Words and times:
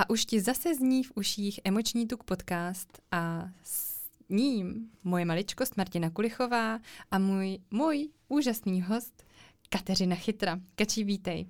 A 0.00 0.10
už 0.10 0.24
ti 0.24 0.40
zase 0.40 0.74
zní 0.74 1.04
v 1.04 1.12
uších 1.14 1.60
Emoční 1.64 2.06
tuk 2.06 2.24
podcast 2.24 3.02
a 3.10 3.48
s 3.62 4.08
ním 4.28 4.90
moje 5.04 5.24
maličkost 5.24 5.76
Martina 5.76 6.10
Kulichová 6.10 6.78
a 7.10 7.18
můj, 7.18 7.58
můj 7.70 8.08
úžasný 8.28 8.82
host 8.82 9.24
Kateřina 9.68 10.16
Chytra. 10.16 10.60
Kačí, 10.74 11.04
vítej. 11.04 11.46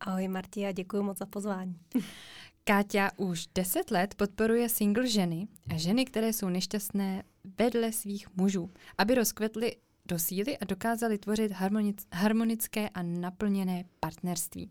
Ahoj 0.00 0.28
Marti 0.28 0.66
a 0.66 0.72
děkuji 0.72 1.02
moc 1.02 1.18
za 1.18 1.26
pozvání. 1.26 1.76
Káťa 2.64 3.10
už 3.16 3.46
deset 3.54 3.90
let 3.90 4.14
podporuje 4.14 4.68
single 4.68 5.06
ženy 5.06 5.48
a 5.74 5.78
ženy, 5.78 6.04
které 6.04 6.32
jsou 6.32 6.48
nešťastné 6.48 7.22
vedle 7.58 7.92
svých 7.92 8.36
mužů, 8.36 8.70
aby 8.98 9.14
rozkvetly 9.14 9.76
do 10.06 10.18
síly 10.18 10.58
a 10.58 10.64
dokázali 10.64 11.18
tvořit 11.18 11.52
harmonic- 11.52 12.06
harmonické 12.12 12.88
a 12.88 13.02
naplněné 13.02 13.84
partnerství. 14.00 14.70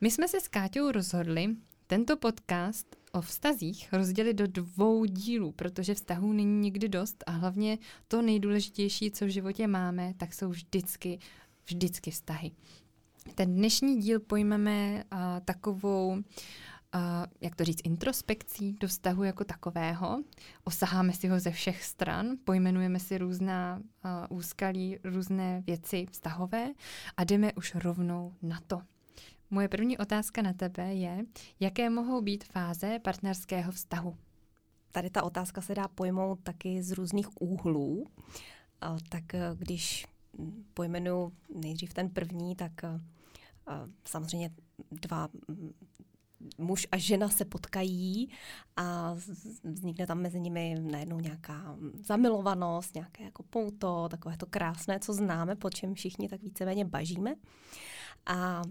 My 0.00 0.10
jsme 0.10 0.28
se 0.28 0.40
s 0.40 0.48
Káťou 0.48 0.90
rozhodli 0.90 1.56
tento 1.90 2.16
podcast 2.16 2.96
o 3.12 3.20
vztazích 3.20 3.92
rozdělit 3.92 4.34
do 4.34 4.46
dvou 4.46 5.04
dílů, 5.04 5.52
protože 5.52 5.94
vztahů 5.94 6.32
není 6.32 6.60
nikdy 6.60 6.88
dost 6.88 7.24
a 7.26 7.30
hlavně 7.30 7.78
to 8.08 8.22
nejdůležitější, 8.22 9.10
co 9.10 9.24
v 9.24 9.28
životě 9.28 9.66
máme, 9.66 10.14
tak 10.16 10.34
jsou 10.34 10.48
vždycky, 10.48 11.18
vždycky 11.66 12.10
vztahy. 12.10 12.50
Ten 13.34 13.54
dnešní 13.54 14.00
díl 14.00 14.20
pojmeme 14.20 15.04
uh, 15.12 15.18
takovou 15.44 16.08
uh, 16.10 16.20
jak 17.40 17.56
to 17.56 17.64
říct, 17.64 17.80
introspekcí 17.84 18.72
do 18.72 18.88
vztahu 18.88 19.22
jako 19.22 19.44
takového. 19.44 20.22
Osaháme 20.64 21.12
si 21.12 21.28
ho 21.28 21.40
ze 21.40 21.50
všech 21.50 21.84
stran, 21.84 22.26
pojmenujeme 22.44 23.00
si 23.00 23.18
různá 23.18 23.80
uh, 24.30 24.38
úskalí, 24.38 24.98
různé 25.04 25.62
věci 25.66 26.06
vztahové 26.10 26.72
a 27.16 27.24
jdeme 27.24 27.52
už 27.52 27.74
rovnou 27.74 28.34
na 28.42 28.60
to. 28.66 28.82
Moje 29.52 29.68
první 29.68 29.98
otázka 29.98 30.42
na 30.42 30.52
tebe 30.52 30.94
je, 30.94 31.24
jaké 31.60 31.90
mohou 31.90 32.20
být 32.20 32.44
fáze 32.44 32.98
partnerského 32.98 33.72
vztahu? 33.72 34.16
Tady 34.92 35.10
ta 35.10 35.22
otázka 35.22 35.60
se 35.60 35.74
dá 35.74 35.88
pojmout 35.88 36.40
taky 36.42 36.82
z 36.82 36.92
různých 36.92 37.42
úhlů. 37.42 38.06
Tak 39.08 39.34
eh, 39.34 39.50
když 39.58 40.06
pojmenu 40.74 41.32
nejdřív 41.54 41.94
ten 41.94 42.10
první, 42.10 42.56
tak 42.56 42.84
eh, 42.84 43.00
samozřejmě 44.04 44.50
dva 44.90 45.28
mm, 45.48 45.72
muž 46.58 46.86
a 46.92 46.96
žena 46.96 47.28
se 47.28 47.44
potkají 47.44 48.30
a 48.76 49.16
vznikne 49.64 50.06
tam 50.06 50.20
mezi 50.20 50.40
nimi 50.40 50.76
najednou 50.80 51.20
nějaká 51.20 51.76
zamilovanost, 51.94 52.94
nějaké 52.94 53.24
jako 53.24 53.42
pouto, 53.42 54.08
takové 54.08 54.36
to 54.36 54.46
krásné, 54.46 55.00
co 55.00 55.12
známe, 55.12 55.56
po 55.56 55.70
čem 55.70 55.94
všichni 55.94 56.28
tak 56.28 56.42
víceméně 56.42 56.84
bažíme. 56.84 57.34
A 58.26 58.62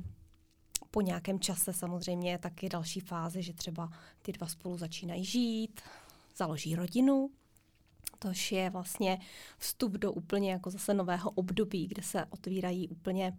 po 0.91 1.01
nějakém 1.01 1.39
čase 1.39 1.73
samozřejmě 1.73 2.31
je 2.31 2.37
taky 2.37 2.69
další 2.69 2.99
fáze, 2.99 3.41
že 3.41 3.53
třeba 3.53 3.89
ty 4.21 4.31
dva 4.31 4.47
spolu 4.47 4.77
začínají 4.77 5.25
žít, 5.25 5.81
založí 6.35 6.75
rodinu, 6.75 7.29
tož 8.19 8.51
je 8.51 8.69
vlastně 8.69 9.19
vstup 9.57 9.91
do 9.91 10.11
úplně 10.11 10.51
jako 10.51 10.69
zase 10.69 10.93
nového 10.93 11.31
období, 11.31 11.87
kde 11.87 12.03
se 12.03 12.25
otvírají 12.25 12.89
úplně 12.89 13.37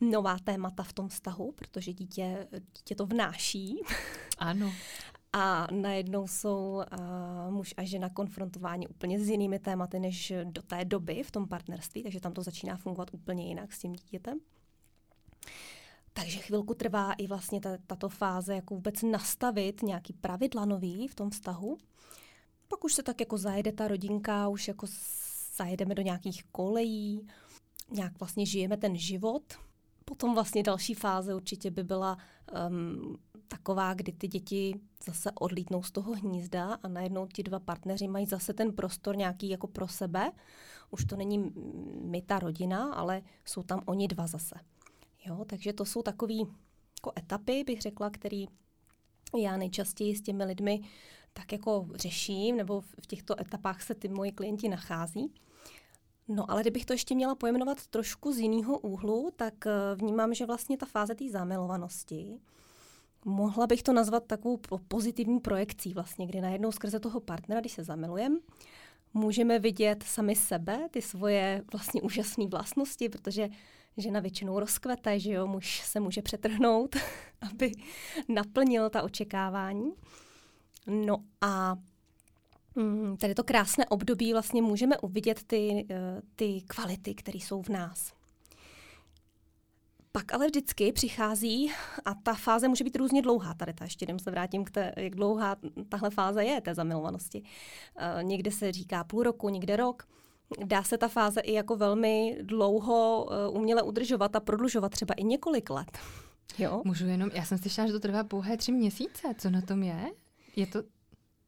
nová 0.00 0.38
témata 0.38 0.82
v 0.82 0.92
tom 0.92 1.08
vztahu, 1.08 1.52
protože 1.52 1.92
dítě, 1.92 2.48
dítě 2.78 2.94
to 2.94 3.06
vnáší. 3.06 3.80
Ano. 4.38 4.72
A 5.32 5.66
najednou 5.70 6.28
jsou 6.28 6.82
uh, 6.92 7.54
muž 7.54 7.74
a 7.76 7.84
žena 7.84 8.08
konfrontováni 8.08 8.88
úplně 8.88 9.20
s 9.20 9.28
jinými 9.28 9.58
tématy 9.58 10.00
než 10.00 10.32
do 10.44 10.62
té 10.62 10.84
doby 10.84 11.22
v 11.22 11.30
tom 11.30 11.48
partnerství, 11.48 12.02
takže 12.02 12.20
tam 12.20 12.32
to 12.32 12.42
začíná 12.42 12.76
fungovat 12.76 13.08
úplně 13.12 13.46
jinak 13.46 13.72
s 13.72 13.78
tím 13.78 13.92
dítětem. 13.92 14.40
Takže 16.12 16.38
chvilku 16.38 16.74
trvá 16.74 17.12
i 17.12 17.26
vlastně 17.26 17.60
tato 17.86 18.08
fáze, 18.08 18.54
jako 18.54 18.74
vůbec 18.74 19.02
nastavit 19.02 19.82
nějaký 19.82 20.12
pravidla 20.12 20.64
nový 20.64 21.08
v 21.08 21.14
tom 21.14 21.30
vztahu. 21.30 21.78
Pak 22.68 22.84
už 22.84 22.94
se 22.94 23.02
tak 23.02 23.20
jako 23.20 23.38
zajede 23.38 23.72
ta 23.72 23.88
rodinka, 23.88 24.48
už 24.48 24.68
jako 24.68 24.86
zajedeme 25.56 25.94
do 25.94 26.02
nějakých 26.02 26.44
kolejí, 26.44 27.26
nějak 27.90 28.18
vlastně 28.20 28.46
žijeme 28.46 28.76
ten 28.76 28.96
život. 28.96 29.42
Potom 30.04 30.34
vlastně 30.34 30.62
další 30.62 30.94
fáze 30.94 31.34
určitě 31.34 31.70
by 31.70 31.84
byla 31.84 32.18
um, 32.68 33.16
taková, 33.48 33.94
kdy 33.94 34.12
ty 34.12 34.28
děti 34.28 34.80
zase 35.04 35.30
odlítnou 35.34 35.82
z 35.82 35.90
toho 35.90 36.12
hnízda 36.12 36.78
a 36.82 36.88
najednou 36.88 37.26
ti 37.26 37.42
dva 37.42 37.60
partneři 37.60 38.08
mají 38.08 38.26
zase 38.26 38.54
ten 38.54 38.72
prostor 38.72 39.16
nějaký 39.16 39.48
jako 39.48 39.66
pro 39.66 39.88
sebe. 39.88 40.32
Už 40.90 41.04
to 41.04 41.16
není 41.16 41.52
my 42.02 42.22
ta 42.22 42.38
rodina, 42.38 42.92
ale 42.92 43.22
jsou 43.44 43.62
tam 43.62 43.82
oni 43.86 44.08
dva 44.08 44.26
zase. 44.26 44.54
Jo, 45.26 45.44
takže 45.44 45.72
to 45.72 45.84
jsou 45.84 46.02
takové 46.02 46.34
jako 46.34 47.12
etapy, 47.18 47.64
bych 47.64 47.80
řekla, 47.80 48.10
který 48.10 48.46
já 49.38 49.56
nejčastěji 49.56 50.16
s 50.16 50.22
těmi 50.22 50.44
lidmi 50.44 50.80
tak 51.32 51.52
jako 51.52 51.86
řeším, 51.94 52.56
nebo 52.56 52.80
v 52.80 53.06
těchto 53.06 53.40
etapách 53.40 53.82
se 53.82 53.94
ty 53.94 54.08
moji 54.08 54.32
klienti 54.32 54.68
nachází. 54.68 55.32
No 56.28 56.50
ale 56.50 56.60
kdybych 56.60 56.84
to 56.84 56.92
ještě 56.92 57.14
měla 57.14 57.34
pojmenovat 57.34 57.86
trošku 57.86 58.32
z 58.32 58.38
jiného 58.38 58.78
úhlu, 58.78 59.30
tak 59.36 59.66
eh, 59.66 59.70
vnímám, 59.94 60.34
že 60.34 60.46
vlastně 60.46 60.76
ta 60.76 60.86
fáze 60.86 61.14
té 61.14 61.30
zamilovanosti, 61.30 62.40
mohla 63.24 63.66
bych 63.66 63.82
to 63.82 63.92
nazvat 63.92 64.26
takovou 64.26 64.60
pozitivní 64.88 65.40
projekcí 65.40 65.94
vlastně, 65.94 66.26
kdy 66.26 66.40
najednou 66.40 66.72
skrze 66.72 67.00
toho 67.00 67.20
partnera, 67.20 67.60
když 67.60 67.72
se 67.72 67.84
zamilujeme, 67.84 68.38
můžeme 69.14 69.58
vidět 69.58 70.02
sami 70.02 70.36
sebe, 70.36 70.88
ty 70.90 71.02
svoje 71.02 71.64
vlastně 71.72 72.02
úžasné 72.02 72.46
vlastnosti, 72.46 73.08
protože 73.08 73.48
žena 73.96 74.20
většinou 74.20 74.60
rozkvete, 74.60 75.20
že 75.20 75.32
jo, 75.32 75.46
muž 75.46 75.80
se 75.80 76.00
může 76.00 76.22
přetrhnout, 76.22 76.96
aby 77.50 77.72
naplnil 78.28 78.90
ta 78.90 79.02
očekávání. 79.02 79.92
No 80.86 81.16
a 81.40 81.76
mm, 82.74 83.16
tady 83.16 83.34
to 83.34 83.44
krásné 83.44 83.86
období 83.86 84.32
vlastně 84.32 84.62
můžeme 84.62 84.98
uvidět 84.98 85.42
ty, 85.42 85.86
eh, 85.90 86.22
ty 86.36 86.62
kvality, 86.66 87.14
které 87.14 87.38
jsou 87.38 87.62
v 87.62 87.68
nás. 87.68 88.12
Pak 90.12 90.34
ale 90.34 90.46
vždycky 90.46 90.92
přichází, 90.92 91.72
a 92.04 92.14
ta 92.14 92.34
fáze 92.34 92.68
může 92.68 92.84
být 92.84 92.96
různě 92.96 93.22
dlouhá, 93.22 93.54
tady 93.54 93.72
ta 93.74 93.84
ještě 93.84 94.04
jenom 94.04 94.18
se 94.18 94.30
vrátím 94.30 94.64
k 94.64 94.70
té, 94.70 94.92
jak 94.96 95.14
dlouhá 95.14 95.56
tahle 95.88 96.10
fáze 96.10 96.44
je, 96.44 96.60
té 96.60 96.74
zamilovanosti. 96.74 97.42
Uh, 97.42 98.22
někde 98.22 98.50
se 98.50 98.72
říká 98.72 99.04
půl 99.04 99.22
roku, 99.22 99.48
někde 99.48 99.76
rok. 99.76 100.08
Dá 100.64 100.82
se 100.82 100.98
ta 100.98 101.08
fáze 101.08 101.40
i 101.40 101.52
jako 101.52 101.76
velmi 101.76 102.38
dlouho 102.42 103.24
uh, 103.50 103.56
uměle 103.56 103.82
udržovat 103.82 104.36
a 104.36 104.40
prodlužovat 104.40 104.92
třeba 104.92 105.14
i 105.14 105.24
několik 105.24 105.70
let. 105.70 105.98
Jo? 106.58 106.82
Můžu 106.84 107.06
jenom, 107.06 107.30
já 107.34 107.44
jsem 107.44 107.58
slyšela, 107.58 107.86
že 107.86 107.92
to 107.92 108.00
trvá 108.00 108.24
pouhé 108.24 108.56
tři 108.56 108.72
měsíce. 108.72 109.34
Co 109.38 109.50
na 109.50 109.60
tom 109.60 109.82
je? 109.82 110.10
Je 110.56 110.66
to 110.66 110.82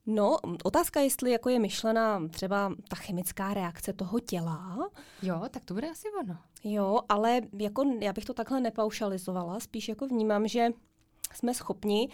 No, 0.06 0.36
otázka, 0.64 1.00
jestli 1.00 1.30
jako 1.30 1.48
je 1.48 1.58
myšlena 1.58 2.28
třeba 2.28 2.74
ta 2.88 2.96
chemická 2.96 3.54
reakce 3.54 3.92
toho 3.92 4.20
těla. 4.20 4.90
Jo, 5.22 5.42
tak 5.50 5.64
to 5.64 5.74
bude 5.74 5.90
asi 5.90 6.08
ono. 6.20 6.38
Jo, 6.64 7.00
ale 7.08 7.40
jako 7.58 7.84
já 8.00 8.12
bych 8.12 8.24
to 8.24 8.34
takhle 8.34 8.60
nepaušalizovala, 8.60 9.60
spíš 9.60 9.88
jako 9.88 10.06
vnímám, 10.06 10.48
že 10.48 10.68
jsme 11.34 11.54
schopni 11.54 12.08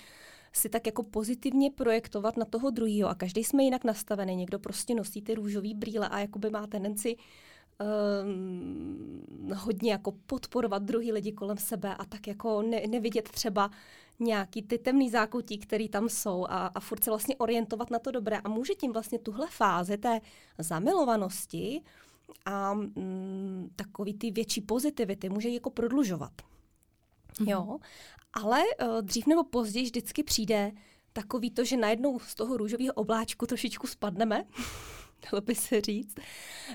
si 0.52 0.68
tak 0.68 0.86
jako 0.86 1.02
pozitivně 1.02 1.70
projektovat 1.70 2.36
na 2.36 2.44
toho 2.44 2.70
druhého 2.70 3.08
a 3.08 3.14
každý 3.14 3.44
jsme 3.44 3.64
jinak 3.64 3.84
nastavený. 3.84 4.36
Někdo 4.36 4.58
prostě 4.58 4.94
nosí 4.94 5.22
ty 5.22 5.34
růžové 5.34 5.74
brýle 5.74 6.08
a 6.08 6.18
jakoby 6.18 6.50
má 6.50 6.66
tendenci 6.66 7.16
um, 8.24 9.22
hodně 9.54 9.92
jako 9.92 10.12
podporovat 10.26 10.82
druhý 10.82 11.12
lidi 11.12 11.32
kolem 11.32 11.56
sebe 11.56 11.94
a 11.94 12.04
tak 12.04 12.26
jako 12.26 12.62
ne, 12.62 12.82
nevidět 12.88 13.28
třeba 13.28 13.70
nějaký 14.20 14.62
ty 14.62 14.78
temný 14.78 15.10
zákoutí, 15.10 15.58
které 15.58 15.88
tam 15.88 16.08
jsou 16.08 16.46
a, 16.48 16.66
a 16.66 16.80
furt 16.80 17.04
se 17.04 17.10
vlastně 17.10 17.36
orientovat 17.36 17.90
na 17.90 17.98
to 17.98 18.10
dobré. 18.10 18.38
A 18.38 18.48
může 18.48 18.74
tím 18.74 18.92
vlastně 18.92 19.18
tuhle 19.18 19.46
fázi 19.50 19.98
té 19.98 20.20
zamilovanosti 20.58 21.82
a 22.44 22.74
mm, 22.74 23.70
takový 23.76 24.14
ty 24.14 24.30
větší 24.30 24.60
pozitivity 24.60 25.28
může 25.28 25.48
jako 25.48 25.70
prodlužovat. 25.70 26.32
Mm-hmm. 27.32 27.50
Jo, 27.50 27.78
ale 28.42 28.62
uh, 28.82 29.02
dřív 29.02 29.26
nebo 29.26 29.44
později 29.44 29.84
vždycky 29.84 30.22
přijde 30.22 30.72
takový 31.12 31.50
to, 31.50 31.64
že 31.64 31.76
najednou 31.76 32.18
z 32.18 32.34
toho 32.34 32.56
růžového 32.56 32.92
obláčku 32.94 33.46
trošičku 33.46 33.86
spadneme 33.86 34.44
dalo 35.32 35.40
by 35.40 35.54
se 35.54 35.80
říct. 35.80 36.14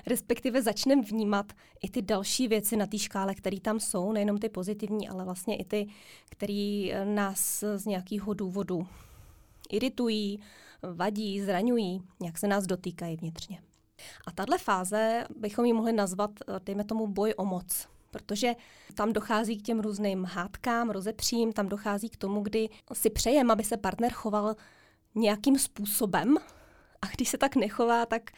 Respektive 0.06 0.62
začneme 0.62 1.02
vnímat 1.02 1.52
i 1.82 1.90
ty 1.90 2.02
další 2.02 2.48
věci 2.48 2.76
na 2.76 2.86
té 2.86 2.98
škále, 2.98 3.34
které 3.34 3.60
tam 3.60 3.80
jsou, 3.80 4.12
nejenom 4.12 4.38
ty 4.38 4.48
pozitivní, 4.48 5.08
ale 5.08 5.24
vlastně 5.24 5.56
i 5.56 5.64
ty, 5.64 5.86
které 6.30 6.88
eh, 6.92 7.04
nás 7.04 7.64
z 7.76 7.86
nějakého 7.86 8.34
důvodu 8.34 8.86
iritují, 9.70 10.40
vadí, 10.94 11.40
zraňují, 11.40 12.02
nějak 12.20 12.38
se 12.38 12.46
nás 12.46 12.66
dotýkají 12.66 13.16
vnitřně. 13.16 13.62
A 14.26 14.30
tahle 14.30 14.58
fáze 14.58 15.26
bychom 15.36 15.64
ji 15.64 15.72
mohli 15.72 15.92
nazvat, 15.92 16.30
eh, 16.48 16.60
dejme 16.64 16.84
tomu, 16.84 17.06
boj 17.06 17.34
o 17.36 17.44
moc. 17.44 17.93
Protože 18.14 18.54
tam 18.94 19.12
dochází 19.12 19.58
k 19.58 19.62
těm 19.62 19.80
různým 19.80 20.24
hádkám, 20.24 20.90
rozepřím, 20.90 21.52
tam 21.52 21.68
dochází 21.68 22.08
k 22.08 22.16
tomu, 22.16 22.40
kdy 22.40 22.68
si 22.92 23.10
přejem, 23.10 23.50
aby 23.50 23.64
se 23.64 23.76
partner 23.76 24.12
choval 24.12 24.54
nějakým 25.14 25.58
způsobem, 25.58 26.36
a 27.02 27.06
když 27.06 27.28
se 27.28 27.38
tak 27.38 27.56
nechová, 27.56 28.06
tak 28.06 28.30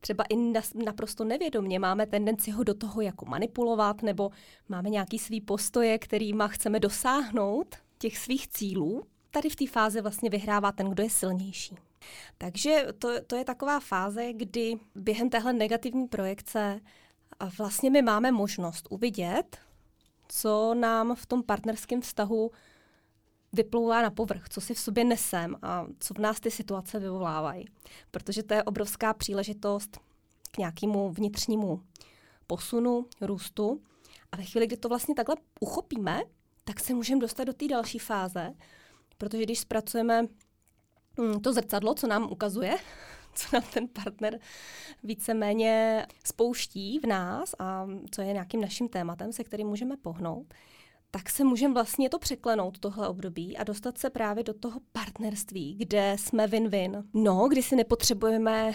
třeba 0.00 0.24
i 0.24 0.36
naprosto 0.84 1.24
nevědomně 1.24 1.78
máme 1.78 2.06
tendenci 2.06 2.50
ho 2.50 2.64
do 2.64 2.74
toho 2.74 3.00
jako 3.00 3.26
manipulovat, 3.26 4.02
nebo 4.02 4.30
máme 4.68 4.90
nějaký 4.90 5.18
svý 5.18 5.40
postoje, 5.40 5.98
kterýma 5.98 6.48
chceme 6.48 6.80
dosáhnout 6.80 7.76
těch 7.98 8.18
svých 8.18 8.48
cílů. 8.48 9.04
tady 9.30 9.48
v 9.48 9.56
té 9.56 9.66
fázi 9.66 10.00
vlastně 10.00 10.30
vyhrává 10.30 10.72
ten, 10.72 10.90
kdo 10.90 11.02
je 11.02 11.10
silnější. 11.10 11.76
Takže 12.38 12.86
to, 12.98 13.08
to 13.26 13.36
je 13.36 13.44
taková 13.44 13.80
fáze, 13.80 14.32
kdy 14.32 14.74
během 14.94 15.30
téhle 15.30 15.52
negativní 15.52 16.08
projekce 16.08 16.80
vlastně 17.58 17.90
my 17.90 18.02
máme 18.02 18.32
možnost 18.32 18.86
uvidět, 18.90 19.58
co 20.28 20.74
nám 20.74 21.14
v 21.14 21.26
tom 21.26 21.42
partnerském 21.42 22.00
vztahu 22.00 22.50
vyplouvá 23.52 24.02
na 24.02 24.10
povrch, 24.10 24.48
co 24.48 24.60
si 24.60 24.74
v 24.74 24.78
sobě 24.78 25.04
nesem 25.04 25.56
a 25.62 25.86
co 25.98 26.14
v 26.14 26.18
nás 26.18 26.40
ty 26.40 26.50
situace 26.50 26.98
vyvolávají. 26.98 27.68
Protože 28.10 28.42
to 28.42 28.54
je 28.54 28.62
obrovská 28.62 29.14
příležitost 29.14 29.98
k 30.50 30.58
nějakému 30.58 31.12
vnitřnímu 31.12 31.82
posunu, 32.46 33.06
růstu. 33.20 33.82
A 34.32 34.36
ve 34.36 34.44
chvíli, 34.44 34.66
kdy 34.66 34.76
to 34.76 34.88
vlastně 34.88 35.14
takhle 35.14 35.36
uchopíme, 35.60 36.22
tak 36.64 36.80
se 36.80 36.94
můžeme 36.94 37.20
dostat 37.20 37.44
do 37.44 37.52
té 37.52 37.68
další 37.68 37.98
fáze, 37.98 38.54
protože 39.18 39.42
když 39.42 39.58
zpracujeme 39.58 40.22
mm, 41.16 41.40
to 41.40 41.52
zrcadlo, 41.52 41.94
co 41.94 42.06
nám 42.06 42.32
ukazuje, 42.32 42.76
co 43.34 43.46
nám 43.52 43.62
ten 43.72 43.88
partner 43.88 44.38
víceméně 45.02 46.06
spouští 46.24 46.98
v 46.98 47.06
nás 47.06 47.54
a 47.58 47.86
co 48.10 48.22
je 48.22 48.32
nějakým 48.32 48.60
naším 48.60 48.88
tématem, 48.88 49.32
se 49.32 49.44
kterým 49.44 49.68
můžeme 49.68 49.96
pohnout, 49.96 50.54
tak 51.10 51.30
se 51.30 51.44
můžeme 51.44 51.74
vlastně 51.74 52.10
to 52.10 52.18
překlenout, 52.18 52.78
tohle 52.78 53.08
období, 53.08 53.56
a 53.56 53.64
dostat 53.64 53.98
se 53.98 54.10
právě 54.10 54.44
do 54.44 54.54
toho 54.54 54.80
partnerství, 54.92 55.74
kde 55.74 56.16
jsme 56.18 56.46
win-win. 56.46 57.04
No, 57.14 57.48
kdy 57.48 57.62
si 57.62 57.76
nepotřebujeme 57.76 58.68
uh, 58.68 58.72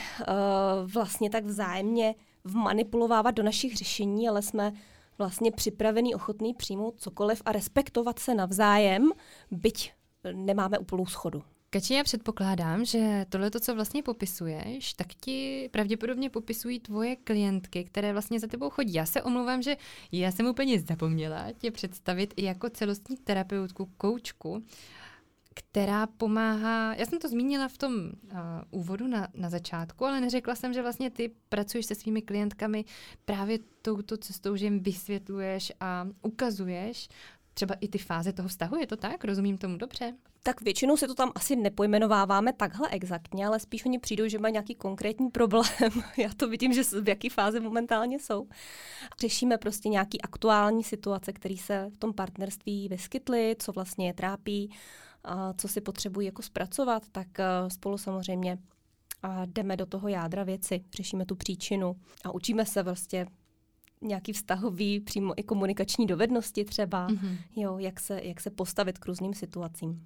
vlastně 0.91 1.29
tak 1.29 1.45
vzájemně 1.45 2.15
vmanipulovávat 2.43 3.35
do 3.35 3.43
našich 3.43 3.77
řešení, 3.77 4.29
ale 4.29 4.41
jsme 4.41 4.73
vlastně 5.17 5.51
připravený, 5.51 6.15
ochotný 6.15 6.53
přijmout 6.53 6.99
cokoliv 6.99 7.41
a 7.45 7.51
respektovat 7.51 8.19
se 8.19 8.35
navzájem, 8.35 9.11
byť 9.51 9.93
nemáme 10.33 10.77
úplnou 10.77 11.05
schodu. 11.05 11.43
Kači, 11.75 11.93
já 11.93 12.03
předpokládám, 12.03 12.85
že 12.85 13.25
tohle, 13.29 13.51
co 13.51 13.75
vlastně 13.75 14.03
popisuješ, 14.03 14.93
tak 14.93 15.07
ti 15.07 15.69
pravděpodobně 15.71 16.29
popisují 16.29 16.79
tvoje 16.79 17.15
klientky, 17.15 17.83
které 17.83 18.13
vlastně 18.13 18.39
za 18.39 18.47
tebou 18.47 18.69
chodí. 18.69 18.93
Já 18.93 19.05
se 19.05 19.21
omlouvám, 19.21 19.61
že 19.61 19.77
já 20.11 20.31
jsem 20.31 20.45
úplně 20.45 20.79
zapomněla 20.79 21.47
tě 21.57 21.71
představit 21.71 22.33
jako 22.37 22.69
celostní 22.69 23.17
terapeutku, 23.17 23.89
koučku, 23.97 24.63
která 25.53 26.07
pomáhá, 26.07 26.93
já 26.93 27.05
jsem 27.05 27.19
to 27.19 27.29
zmínila 27.29 27.67
v 27.67 27.77
tom 27.77 27.93
uh, 27.95 28.39
úvodu 28.71 29.07
na, 29.07 29.27
na 29.33 29.49
začátku, 29.49 30.05
ale 30.05 30.21
neřekla 30.21 30.55
jsem, 30.55 30.73
že 30.73 30.81
vlastně 30.81 31.09
ty 31.09 31.31
pracuješ 31.49 31.85
se 31.85 31.95
svými 31.95 32.21
klientkami 32.21 32.85
právě 33.25 33.59
touto 33.81 34.17
cestou, 34.17 34.55
že 34.55 34.65
jim 34.65 34.79
vysvětluješ 34.79 35.71
a 35.79 36.07
ukazuješ 36.21 37.09
třeba 37.55 37.75
i 37.81 37.87
ty 37.87 37.97
fáze 37.97 38.33
toho 38.33 38.49
vztahu, 38.49 38.77
je 38.77 38.87
to 38.87 38.95
tak? 38.95 39.23
Rozumím 39.23 39.57
tomu 39.57 39.77
dobře? 39.77 40.13
Tak 40.43 40.61
většinou 40.61 40.97
si 40.97 41.07
to 41.07 41.15
tam 41.15 41.31
asi 41.35 41.55
nepojmenováváme 41.55 42.53
takhle 42.53 42.89
exaktně, 42.89 43.47
ale 43.47 43.59
spíš 43.59 43.85
oni 43.85 43.99
přijdou, 43.99 44.27
že 44.27 44.39
mají 44.39 44.51
nějaký 44.51 44.75
konkrétní 44.75 45.29
problém. 45.29 45.65
Já 46.17 46.29
to 46.37 46.49
vidím, 46.49 46.73
že 46.73 46.83
v 47.01 47.09
jaké 47.09 47.29
fázi 47.29 47.59
momentálně 47.59 48.19
jsou. 48.19 48.47
Řešíme 49.19 49.57
prostě 49.57 49.89
nějaký 49.89 50.21
aktuální 50.21 50.83
situace, 50.83 51.33
které 51.33 51.57
se 51.57 51.89
v 51.93 51.97
tom 51.97 52.13
partnerství 52.13 52.89
vyskytly, 52.89 53.55
co 53.59 53.71
vlastně 53.71 54.07
je 54.07 54.13
trápí, 54.13 54.71
co 55.57 55.67
si 55.67 55.81
potřebují 55.81 56.25
jako 56.25 56.41
zpracovat, 56.41 57.03
tak 57.11 57.39
eh, 57.39 57.45
spolu 57.67 57.97
samozřejmě 57.97 58.57
jdeme 59.45 59.77
do 59.77 59.85
toho 59.85 60.07
jádra 60.07 60.43
věci, 60.43 60.83
řešíme 60.95 61.25
tu 61.25 61.35
příčinu 61.35 61.95
a 62.23 62.31
učíme 62.31 62.65
se 62.65 62.83
vlastně 62.83 63.25
nějaký 64.05 64.33
vztahový, 64.33 64.99
přímo 64.99 65.39
i 65.39 65.43
komunikační 65.43 66.05
dovednosti 66.05 66.65
třeba, 66.65 67.09
mm-hmm. 67.09 67.37
jo, 67.55 67.77
jak 67.77 67.99
se, 67.99 68.21
jak 68.23 68.41
se 68.41 68.49
postavit 68.49 68.97
k 68.97 69.05
různým 69.05 69.33
situacím. 69.33 70.05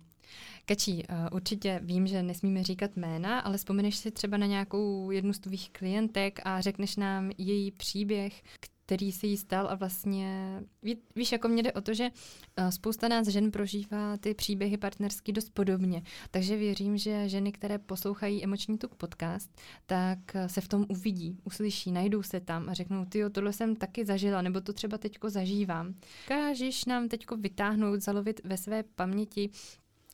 Kačí, 0.66 1.04
uh, 1.10 1.16
určitě 1.32 1.80
vím, 1.84 2.08
že 2.08 2.24
nesmíme 2.24 2.64
říkat 2.64 2.98
jména, 2.98 3.40
ale 3.40 3.58
vzpomeneš 3.58 3.98
si 3.98 4.12
třeba 4.12 4.38
na 4.38 4.46
nějakou 4.46 5.12
jednu 5.12 5.34
z 5.34 5.40
tvých 5.40 5.70
klientek 5.72 6.40
a 6.46 6.62
řekneš 6.62 6.96
nám 6.96 7.32
její 7.38 7.72
příběh, 7.72 8.44
který 8.60 8.79
se 9.12 9.28
jí 9.28 9.38
stal 9.38 9.68
a 9.70 9.76
vlastně, 9.76 10.60
ví, 10.84 10.98
víš, 11.16 11.32
jako 11.32 11.48
mě 11.48 11.64
jde 11.64 11.74
o 11.74 11.82
to, 11.82 11.94
že 11.94 12.10
uh, 12.10 12.70
spousta 12.70 13.08
nás 13.08 13.28
žen 13.28 13.52
prožívá 13.52 14.18
ty 14.18 14.34
příběhy 14.34 14.78
partnerský 14.78 15.32
dost 15.32 15.50
podobně, 15.50 16.02
takže 16.32 16.58
věřím, 16.58 16.98
že 16.98 17.30
ženy, 17.30 17.52
které 17.52 17.78
poslouchají 17.78 18.44
Emoční 18.44 18.78
tuk 18.78 18.96
podcast, 18.96 19.62
tak 19.86 20.20
uh, 20.36 20.48
se 20.48 20.62
v 20.62 20.68
tom 20.68 20.86
uvidí, 20.90 21.38
uslyší, 21.44 21.92
najdou 21.92 22.24
se 22.24 22.40
tam 22.40 22.70
a 22.70 22.74
řeknou, 22.74 23.06
ty 23.06 23.30
tohle 23.30 23.54
jsem 23.54 23.76
taky 23.76 24.06
zažila, 24.06 24.42
nebo 24.42 24.62
to 24.62 24.74
třeba 24.74 24.98
teďko 24.98 25.30
zažívám. 25.30 25.94
Kážeš 26.28 26.86
nám 26.86 27.08
teďko 27.08 27.38
vytáhnout, 27.38 28.02
zalovit 28.02 28.42
ve 28.44 28.58
své 28.58 28.84
paměti 28.84 29.50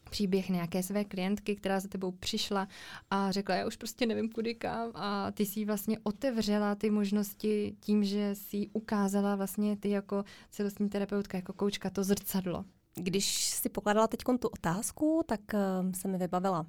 příběh 0.09 0.49
nějaké 0.49 0.83
své 0.83 1.03
klientky, 1.03 1.55
která 1.55 1.79
za 1.79 1.87
tebou 1.87 2.11
přišla 2.11 2.67
a 3.09 3.31
řekla, 3.31 3.55
já 3.55 3.67
už 3.67 3.75
prostě 3.75 4.05
nevím 4.05 4.29
kudy 4.29 4.55
kam. 4.55 4.91
A 4.95 5.31
ty 5.31 5.45
si 5.45 5.65
vlastně 5.65 5.97
otevřela 6.03 6.75
ty 6.75 6.89
možnosti 6.89 7.75
tím, 7.79 8.03
že 8.03 8.35
si 8.35 8.67
ukázala 8.73 9.35
vlastně 9.35 9.77
ty 9.77 9.89
jako 9.89 10.23
celostní 10.49 10.89
terapeutka, 10.89 11.37
jako 11.37 11.53
koučka 11.53 11.89
to 11.89 12.03
zrcadlo. 12.03 12.65
Když 12.95 13.45
si 13.45 13.69
pokladala 13.69 14.07
teď 14.07 14.19
tu 14.39 14.47
otázku, 14.47 15.23
tak 15.25 15.41
uh, 15.53 15.91
se 15.91 16.07
mi 16.07 16.17
vybavila 16.17 16.65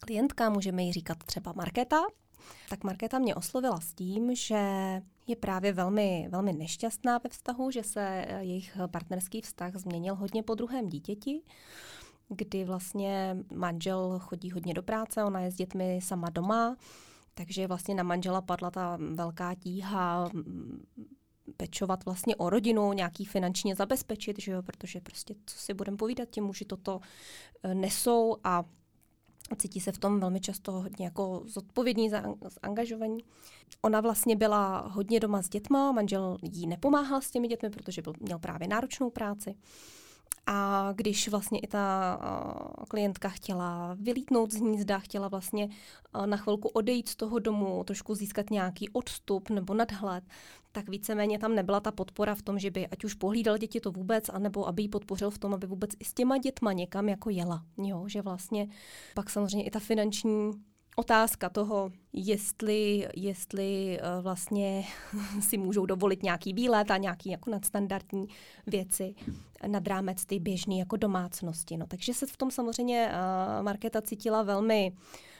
klientka, 0.00 0.50
můžeme 0.50 0.82
jí 0.82 0.92
říkat 0.92 1.18
třeba 1.24 1.52
Markéta, 1.52 1.96
tak 2.68 2.84
Markéta 2.84 3.18
mě 3.18 3.34
oslovila 3.34 3.80
s 3.80 3.94
tím, 3.94 4.34
že 4.34 4.62
je 5.26 5.36
právě 5.36 5.72
velmi, 5.72 6.28
velmi 6.30 6.52
nešťastná 6.52 7.18
ve 7.18 7.30
vztahu, 7.30 7.70
že 7.70 7.82
se 7.82 8.00
eh, 8.00 8.44
jejich 8.44 8.76
partnerský 8.90 9.40
vztah 9.40 9.76
změnil 9.76 10.14
hodně 10.14 10.42
po 10.42 10.54
druhém 10.54 10.88
dítěti 10.88 11.42
kdy 12.30 12.64
vlastně 12.64 13.36
manžel 13.54 14.18
chodí 14.18 14.50
hodně 14.50 14.74
do 14.74 14.82
práce, 14.82 15.24
ona 15.24 15.40
je 15.40 15.50
s 15.50 15.54
dětmi 15.54 16.00
sama 16.02 16.30
doma, 16.30 16.76
takže 17.34 17.66
vlastně 17.66 17.94
na 17.94 18.02
manžela 18.02 18.40
padla 18.40 18.70
ta 18.70 18.98
velká 19.14 19.54
tíha 19.54 20.30
mm, 20.32 20.84
pečovat 21.56 22.04
vlastně 22.04 22.36
o 22.36 22.50
rodinu, 22.50 22.92
nějaký 22.92 23.24
finančně 23.24 23.74
zabezpečit, 23.76 24.38
že 24.38 24.52
jo, 24.52 24.62
protože 24.62 25.00
prostě 25.00 25.34
co 25.46 25.58
si 25.58 25.74
budeme 25.74 25.96
povídat, 25.96 26.28
ti 26.30 26.40
muži 26.40 26.64
toto 26.64 27.00
e, 27.62 27.74
nesou 27.74 28.36
a 28.44 28.64
cítí 29.56 29.80
se 29.80 29.92
v 29.92 29.98
tom 29.98 30.20
velmi 30.20 30.40
často 30.40 30.72
hodně 30.72 31.04
jako 31.04 31.42
zodpovědní, 31.46 32.10
zaangažovaní. 32.48 33.24
Ona 33.82 34.00
vlastně 34.00 34.36
byla 34.36 34.78
hodně 34.78 35.20
doma 35.20 35.42
s 35.42 35.48
dětma, 35.48 35.92
manžel 35.92 36.38
jí 36.42 36.66
nepomáhal 36.66 37.20
s 37.20 37.30
těmi 37.30 37.48
dětmi, 37.48 37.70
protože 37.70 38.02
byl, 38.02 38.12
měl 38.20 38.38
právě 38.38 38.68
náročnou 38.68 39.10
práci. 39.10 39.54
A 40.46 40.88
když 40.92 41.28
vlastně 41.28 41.58
i 41.58 41.66
ta 41.66 42.18
uh, 42.22 42.84
klientka 42.88 43.28
chtěla 43.28 43.96
vylítnout 44.00 44.52
z 44.52 44.56
hnízda, 44.56 44.98
chtěla 44.98 45.28
vlastně 45.28 45.68
uh, 46.14 46.26
na 46.26 46.36
chvilku 46.36 46.68
odejít 46.68 47.08
z 47.08 47.16
toho 47.16 47.38
domu, 47.38 47.84
trošku 47.84 48.14
získat 48.14 48.50
nějaký 48.50 48.88
odstup 48.88 49.50
nebo 49.50 49.74
nadhled, 49.74 50.24
tak 50.72 50.88
víceméně 50.88 51.38
tam 51.38 51.54
nebyla 51.54 51.80
ta 51.80 51.92
podpora 51.92 52.34
v 52.34 52.42
tom, 52.42 52.58
že 52.58 52.70
by 52.70 52.86
ať 52.86 53.04
už 53.04 53.14
pohlídal 53.14 53.58
děti 53.58 53.80
to 53.80 53.92
vůbec, 53.92 54.28
anebo 54.28 54.68
aby 54.68 54.82
ji 54.82 54.88
podpořil 54.88 55.30
v 55.30 55.38
tom, 55.38 55.54
aby 55.54 55.66
vůbec 55.66 55.90
i 55.98 56.04
s 56.04 56.14
těma 56.14 56.38
dětma 56.38 56.72
někam 56.72 57.08
jako 57.08 57.30
jela. 57.30 57.64
Jo, 57.78 58.04
že 58.08 58.22
vlastně 58.22 58.68
pak 59.14 59.30
samozřejmě 59.30 59.66
i 59.66 59.70
ta 59.70 59.78
finanční 59.78 60.52
otázka 60.96 61.48
toho, 61.48 61.90
jestli, 62.12 63.08
jestli 63.16 63.98
uh, 64.00 64.22
vlastně 64.22 64.84
si 65.40 65.58
můžou 65.58 65.86
dovolit 65.86 66.22
nějaký 66.22 66.52
výlet 66.52 66.90
a 66.90 66.96
nějaký 66.96 67.30
jako 67.30 67.50
nadstandardní 67.50 68.26
věci 68.66 69.14
nad 69.66 69.86
rámec 69.86 70.24
ty 70.26 70.38
běžný 70.38 70.78
jako 70.78 70.96
domácnosti. 70.96 71.76
No, 71.76 71.86
takže 71.86 72.14
se 72.14 72.26
v 72.26 72.36
tom 72.36 72.50
samozřejmě 72.50 73.12
uh, 73.12 73.64
Markéta 73.64 74.02
cítila 74.02 74.42
velmi 74.42 74.92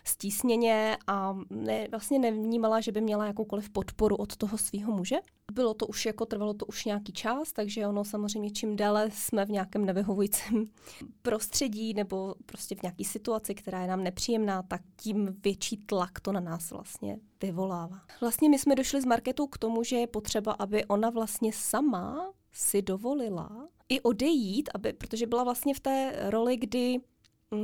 stísněně 0.04 0.96
a 1.06 1.36
ne, 1.50 1.88
vlastně 1.90 2.18
nevnímala, 2.18 2.80
že 2.80 2.92
by 2.92 3.00
měla 3.00 3.26
jakoukoliv 3.26 3.70
podporu 3.70 4.16
od 4.16 4.36
toho 4.36 4.58
svého 4.58 4.92
muže. 4.92 5.16
Bylo 5.52 5.74
to 5.74 5.86
už 5.86 6.06
jako, 6.06 6.26
trvalo 6.26 6.54
to 6.54 6.66
už 6.66 6.84
nějaký 6.84 7.12
čas, 7.12 7.52
takže 7.52 7.86
ono 7.86 8.04
samozřejmě 8.04 8.50
čím 8.50 8.76
déle 8.76 9.10
jsme 9.10 9.46
v 9.46 9.50
nějakém 9.50 9.84
nevyhovujícím 9.84 10.70
prostředí 11.22 11.94
nebo 11.94 12.34
prostě 12.46 12.74
v 12.74 12.82
nějaké 12.82 13.04
situaci, 13.04 13.54
která 13.54 13.82
je 13.82 13.88
nám 13.88 14.04
nepříjemná, 14.04 14.62
tak 14.62 14.80
tím 14.96 15.36
větší 15.44 15.76
tlak 15.76 16.20
to 16.20 16.32
na 16.32 16.40
nás 16.40 16.70
vlastně 16.70 17.18
vyvolává. 17.42 18.00
Vlastně 18.20 18.48
my 18.48 18.58
jsme 18.58 18.74
došli 18.74 19.00
s 19.00 19.04
Marketou 19.04 19.46
k 19.46 19.58
tomu, 19.58 19.82
že 19.82 19.96
je 19.96 20.06
potřeba, 20.06 20.52
aby 20.52 20.84
ona 20.84 21.10
vlastně 21.10 21.52
sama 21.52 22.32
si 22.52 22.82
dovolila 22.82 23.68
i 23.88 24.00
odejít, 24.00 24.68
aby, 24.74 24.92
protože 24.92 25.26
byla 25.26 25.44
vlastně 25.44 25.74
v 25.74 25.80
té 25.80 26.12
roli, 26.22 26.56
kdy 26.56 27.00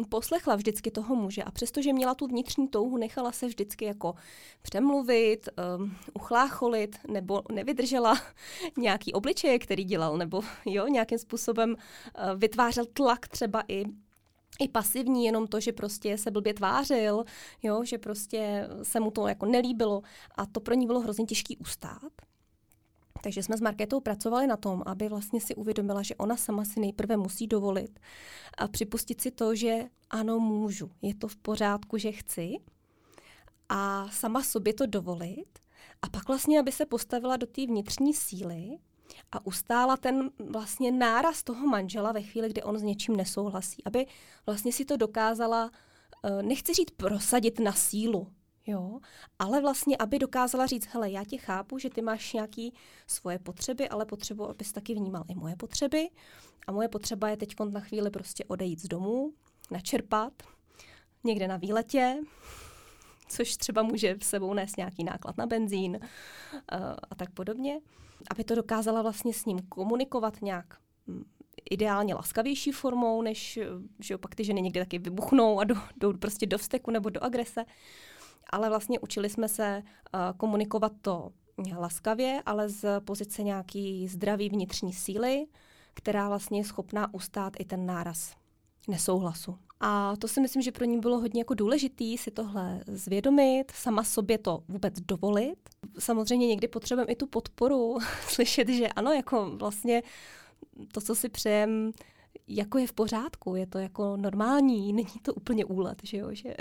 poslechla 0.08 0.56
vždycky 0.56 0.90
toho 0.90 1.14
muže 1.14 1.42
a 1.42 1.50
přestože 1.50 1.92
měla 1.92 2.14
tu 2.14 2.26
vnitřní 2.26 2.68
touhu, 2.68 2.96
nechala 2.96 3.32
se 3.32 3.46
vždycky 3.46 3.84
jako 3.84 4.14
přemluvit, 4.62 5.48
um, 5.78 5.96
uchlácholit 6.14 6.96
nebo 7.08 7.42
nevydržela 7.52 8.14
nějaký 8.76 9.12
obličeje, 9.12 9.58
který 9.58 9.84
dělal, 9.84 10.18
nebo 10.18 10.42
jo, 10.64 10.86
nějakým 10.86 11.18
způsobem 11.18 11.70
uh, 11.70 12.38
vytvářel 12.38 12.84
tlak 12.92 13.28
třeba 13.28 13.62
i 13.68 13.84
i 14.60 14.68
pasivní, 14.68 15.24
jenom 15.24 15.46
to, 15.46 15.60
že 15.60 15.72
prostě 15.72 16.18
se 16.18 16.30
blbě 16.30 16.54
tvářil, 16.54 17.24
jo, 17.62 17.84
že 17.84 17.98
prostě 17.98 18.68
se 18.82 19.00
mu 19.00 19.10
to 19.10 19.28
jako 19.28 19.46
nelíbilo 19.46 20.02
a 20.34 20.46
to 20.46 20.60
pro 20.60 20.74
ní 20.74 20.86
bylo 20.86 21.00
hrozně 21.00 21.24
těžký 21.24 21.56
ustát. 21.56 22.12
Takže 23.26 23.42
jsme 23.42 23.56
s 23.56 23.60
Markétou 23.60 24.00
pracovali 24.00 24.46
na 24.46 24.56
tom, 24.56 24.82
aby 24.86 25.08
vlastně 25.08 25.40
si 25.40 25.54
uvědomila, 25.54 26.02
že 26.02 26.14
ona 26.14 26.36
sama 26.36 26.64
si 26.64 26.80
nejprve 26.80 27.16
musí 27.16 27.46
dovolit 27.46 28.00
a 28.58 28.68
připustit 28.68 29.20
si 29.20 29.30
to, 29.30 29.54
že 29.54 29.84
ano, 30.10 30.38
můžu, 30.38 30.90
je 31.02 31.14
to 31.14 31.28
v 31.28 31.36
pořádku, 31.36 31.98
že 31.98 32.12
chci 32.12 32.56
a 33.68 34.08
sama 34.08 34.42
sobě 34.42 34.74
to 34.74 34.86
dovolit 34.86 35.58
a 36.02 36.08
pak 36.08 36.28
vlastně, 36.28 36.60
aby 36.60 36.72
se 36.72 36.86
postavila 36.86 37.36
do 37.36 37.46
té 37.46 37.66
vnitřní 37.66 38.14
síly 38.14 38.78
a 39.32 39.46
ustála 39.46 39.96
ten 39.96 40.30
vlastně 40.50 40.92
náraz 40.92 41.42
toho 41.42 41.66
manžela 41.66 42.12
ve 42.12 42.22
chvíli, 42.22 42.48
kdy 42.48 42.62
on 42.62 42.78
s 42.78 42.82
něčím 42.82 43.16
nesouhlasí. 43.16 43.84
Aby 43.84 44.06
vlastně 44.46 44.72
si 44.72 44.84
to 44.84 44.96
dokázala, 44.96 45.70
eh, 46.24 46.42
nechci 46.42 46.74
říct 46.74 46.90
prosadit 46.96 47.60
na 47.60 47.72
sílu, 47.72 48.28
jo, 48.66 49.00
ale 49.38 49.60
vlastně, 49.60 49.96
aby 49.96 50.18
dokázala 50.18 50.66
říct, 50.66 50.86
hele, 50.86 51.10
já 51.10 51.24
tě 51.24 51.38
chápu, 51.38 51.78
že 51.78 51.90
ty 51.90 52.02
máš 52.02 52.32
nějaké 52.32 52.68
svoje 53.06 53.38
potřeby, 53.38 53.88
ale 53.88 54.06
potřebu, 54.06 54.48
abys 54.48 54.72
taky 54.72 54.94
vnímal 54.94 55.24
i 55.28 55.34
moje 55.34 55.56
potřeby. 55.56 56.08
A 56.66 56.72
moje 56.72 56.88
potřeba 56.88 57.28
je 57.28 57.36
teď 57.36 57.54
na 57.70 57.80
chvíli 57.80 58.10
prostě 58.10 58.44
odejít 58.44 58.80
z 58.80 58.88
domu, 58.88 59.32
načerpat, 59.70 60.32
někde 61.24 61.48
na 61.48 61.56
výletě, 61.56 62.16
což 63.28 63.56
třeba 63.56 63.82
může 63.82 64.14
v 64.14 64.24
sebou 64.24 64.54
nést 64.54 64.76
nějaký 64.76 65.04
náklad 65.04 65.36
na 65.36 65.46
benzín 65.46 65.98
uh, 66.02 66.58
a 67.10 67.14
tak 67.14 67.30
podobně, 67.30 67.80
aby 68.30 68.44
to 68.44 68.54
dokázala 68.54 69.02
vlastně 69.02 69.34
s 69.34 69.44
ním 69.44 69.58
komunikovat 69.58 70.42
nějak 70.42 70.78
hm, 71.08 71.24
ideálně 71.70 72.14
laskavější 72.14 72.72
formou, 72.72 73.22
než 73.22 73.58
že 74.00 74.14
opak 74.14 74.34
ty 74.34 74.44
ženy 74.44 74.62
někdy 74.62 74.80
taky 74.80 74.98
vybuchnou 74.98 75.60
a 75.60 75.64
jdou, 75.64 76.12
prostě 76.12 76.46
do 76.46 76.58
vzteku 76.58 76.90
nebo 76.90 77.10
do 77.10 77.24
agrese. 77.24 77.64
Ale 78.50 78.68
vlastně 78.68 79.00
učili 79.00 79.30
jsme 79.30 79.48
se 79.48 79.82
uh, 79.82 80.20
komunikovat 80.36 80.92
to 81.02 81.32
laskavě, 81.78 82.42
ale 82.46 82.68
z 82.68 83.00
pozice 83.00 83.42
nějaký 83.42 84.08
zdravý 84.08 84.48
vnitřní 84.48 84.92
síly, 84.92 85.46
která 85.94 86.28
vlastně 86.28 86.60
je 86.60 86.64
schopná 86.64 87.14
ustát 87.14 87.52
i 87.58 87.64
ten 87.64 87.86
náraz 87.86 88.36
nesouhlasu. 88.88 89.58
A 89.80 90.16
to 90.16 90.28
si 90.28 90.40
myslím, 90.40 90.62
že 90.62 90.72
pro 90.72 90.84
ní 90.84 91.00
bylo 91.00 91.18
hodně 91.18 91.40
jako 91.40 91.54
důležitý 91.54 92.18
si 92.18 92.30
tohle 92.30 92.80
zvědomit, 92.86 93.70
sama 93.74 94.04
sobě 94.04 94.38
to 94.38 94.62
vůbec 94.68 95.00
dovolit. 95.00 95.56
Samozřejmě 95.98 96.46
někdy 96.46 96.68
potřebujeme 96.68 97.12
i 97.12 97.16
tu 97.16 97.26
podporu, 97.26 97.98
slyšet, 98.28 98.68
že 98.68 98.88
ano, 98.88 99.12
jako 99.12 99.50
vlastně 99.56 100.02
to, 100.92 101.00
co 101.00 101.14
si 101.14 101.28
přejem, 101.28 101.92
jako 102.48 102.78
je 102.78 102.86
v 102.86 102.92
pořádku, 102.92 103.56
je 103.56 103.66
to 103.66 103.78
jako 103.78 104.16
normální, 104.16 104.92
není 104.92 105.20
to 105.22 105.34
úplně 105.34 105.64
úlet, 105.64 105.98
že 106.02 106.16
jo, 106.16 106.28
že 106.32 106.54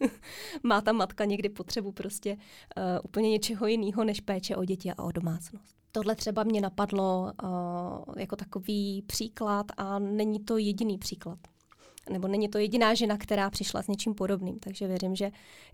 má 0.62 0.80
ta 0.80 0.92
matka 0.92 1.24
někdy 1.24 1.48
potřebu 1.48 1.92
prostě 1.92 2.36
uh, 2.36 2.82
úplně 3.04 3.30
něčeho 3.30 3.66
jiného 3.66 4.04
než 4.04 4.20
péče 4.20 4.56
o 4.56 4.64
děti 4.64 4.92
a 4.92 5.02
o 5.02 5.12
domácnost. 5.12 5.76
Tohle 5.92 6.14
třeba 6.14 6.44
mě 6.44 6.60
napadlo 6.60 7.32
uh, 7.42 8.14
jako 8.16 8.36
takový 8.36 9.02
příklad 9.06 9.66
a 9.76 9.98
není 9.98 10.40
to 10.40 10.58
jediný 10.58 10.98
příklad 10.98 11.38
nebo 12.10 12.28
není 12.28 12.48
to 12.48 12.58
jediná 12.58 12.94
žena, 12.94 13.16
která 13.18 13.50
přišla 13.50 13.82
s 13.82 13.88
něčím 13.88 14.14
podobným, 14.14 14.58
takže 14.58 14.86
věřím, 14.86 15.16
že 15.16 15.30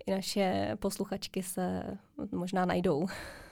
i 0.06 0.10
naše 0.10 0.76
posluchačky 0.78 1.42
se 1.42 1.82
možná 2.32 2.64
najdou. 2.64 3.06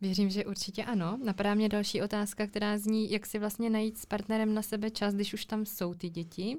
Věřím, 0.00 0.30
že 0.30 0.44
určitě 0.44 0.84
ano. 0.84 1.18
Napadá 1.24 1.54
mě 1.54 1.68
další 1.68 2.02
otázka, 2.02 2.46
která 2.46 2.78
zní, 2.78 3.10
jak 3.10 3.26
si 3.26 3.38
vlastně 3.38 3.70
najít 3.70 3.98
s 3.98 4.06
partnerem 4.06 4.54
na 4.54 4.62
sebe 4.62 4.90
čas, 4.90 5.14
když 5.14 5.34
už 5.34 5.44
tam 5.44 5.66
jsou 5.66 5.94
ty 5.94 6.08
děti. 6.08 6.56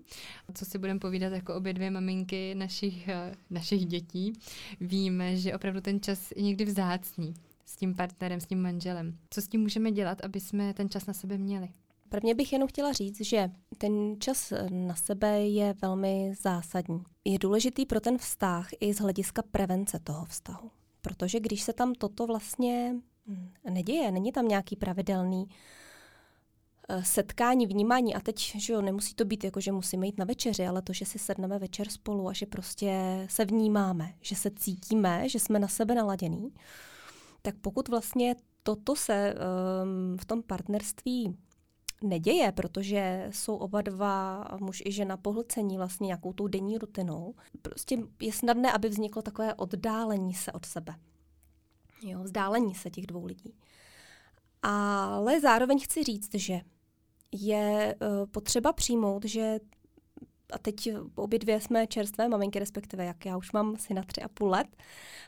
Co 0.54 0.66
si 0.66 0.78
budeme 0.78 1.00
povídat 1.00 1.34
jako 1.34 1.56
obě 1.56 1.74
dvě 1.74 1.92
maminky 1.92 2.56
našich, 2.56 3.08
eh, 3.08 3.36
našich 3.50 3.86
dětí. 3.86 4.34
Víme, 4.82 5.38
že 5.38 5.56
opravdu 5.56 5.82
ten 5.82 6.02
čas 6.02 6.32
je 6.36 6.42
někdy 6.42 6.66
vzácný 6.66 7.34
s 7.66 7.76
tím 7.76 7.96
partnerem, 7.96 8.40
s 8.42 8.46
tím 8.46 8.62
manželem. 8.62 9.18
Co 9.30 9.42
s 9.42 9.48
tím 9.48 9.62
můžeme 9.62 9.92
dělat, 9.92 10.26
aby 10.26 10.40
jsme 10.40 10.74
ten 10.74 10.90
čas 10.90 11.06
na 11.06 11.14
sebe 11.14 11.38
měli? 11.38 11.70
Prvně 12.10 12.36
bych 12.36 12.54
jenom 12.54 12.68
chtěla 12.68 12.92
říct, 12.92 13.22
že 13.22 13.50
ten 13.78 14.16
čas 14.20 14.54
na 14.70 14.96
sebe 14.96 15.42
je 15.42 15.76
velmi 15.82 16.34
zásadní. 16.42 17.04
Je 17.26 17.40
důležitý 17.40 17.86
pro 17.86 18.00
ten 18.00 18.18
vztah 18.18 18.70
i 18.80 18.94
z 18.94 19.00
hlediska 19.00 19.42
prevence 19.52 20.00
toho 20.00 20.26
vztahu. 20.26 20.72
Protože 21.06 21.40
když 21.40 21.62
se 21.62 21.74
tam 21.74 21.94
toto 21.94 22.28
vlastně 22.28 22.96
hm, 23.28 23.50
neděje, 23.70 24.12
není 24.12 24.32
tam 24.32 24.48
nějaký 24.48 24.76
pravidelný 24.76 25.50
eh, 26.90 27.04
setkání, 27.04 27.68
vnímání 27.68 28.16
a 28.16 28.20
teď, 28.20 28.56
že 28.56 28.74
jo, 28.74 28.82
nemusí 28.82 29.16
to 29.16 29.26
být 29.26 29.44
jako, 29.44 29.62
že 29.62 29.72
musíme 29.72 30.06
jít 30.06 30.18
na 30.18 30.26
večeři, 30.26 30.68
ale 30.68 30.82
to, 30.82 30.94
že 30.94 31.06
si 31.06 31.20
sedneme 31.20 31.60
večer 31.60 31.90
spolu 31.90 32.28
a 32.28 32.34
že 32.34 32.46
prostě 32.46 33.26
se 33.30 33.46
vnímáme, 33.46 34.14
že 34.22 34.36
se 34.36 34.52
cítíme, 34.56 35.30
že 35.30 35.40
jsme 35.40 35.60
na 35.60 35.68
sebe 35.68 35.96
naladěný, 35.96 36.54
tak 37.42 37.56
pokud 37.62 37.88
vlastně 37.90 38.36
toto 38.64 38.96
se 38.96 39.34
um, 39.34 40.18
v 40.18 40.26
tom 40.26 40.44
partnerství 40.44 41.38
neděje, 42.04 42.52
protože 42.52 43.30
jsou 43.32 43.56
oba 43.56 43.82
dva, 43.82 44.46
muž 44.60 44.84
i 44.86 44.92
žena, 44.92 45.18
pohlcení 45.18 45.78
vlastně 45.78 46.06
nějakou 46.06 46.34
tou 46.34 46.48
denní 46.48 46.78
rutinou. 46.78 47.36
Prostě 47.62 47.98
je 48.22 48.34
snadné, 48.34 48.72
aby 48.72 48.90
vzniklo 48.90 49.22
takové 49.22 49.54
oddálení 49.54 50.34
se 50.34 50.52
od 50.52 50.66
sebe. 50.66 50.96
Jo, 52.02 52.24
vzdálení 52.24 52.76
se 52.76 52.90
těch 52.90 53.08
dvou 53.08 53.26
lidí. 53.26 53.54
Ale 54.62 55.42
zároveň 55.42 55.80
chci 55.80 56.04
říct, 56.04 56.36
že 56.36 56.62
je 57.32 57.96
uh, 58.02 58.26
potřeba 58.32 58.74
přijmout, 58.74 59.26
že 59.26 59.60
a 60.54 60.58
teď 60.58 60.90
obě 61.16 61.40
dvě 61.40 61.62
jsme 61.62 61.88
čerstvé 61.88 62.30
maminky, 62.30 62.60
respektive 62.60 63.06
jak 63.06 63.26
já 63.26 63.38
už 63.38 63.52
mám 63.52 63.78
syna 63.78 64.04
tři 64.04 64.22
a 64.22 64.28
půl 64.28 64.50
let, 64.50 64.68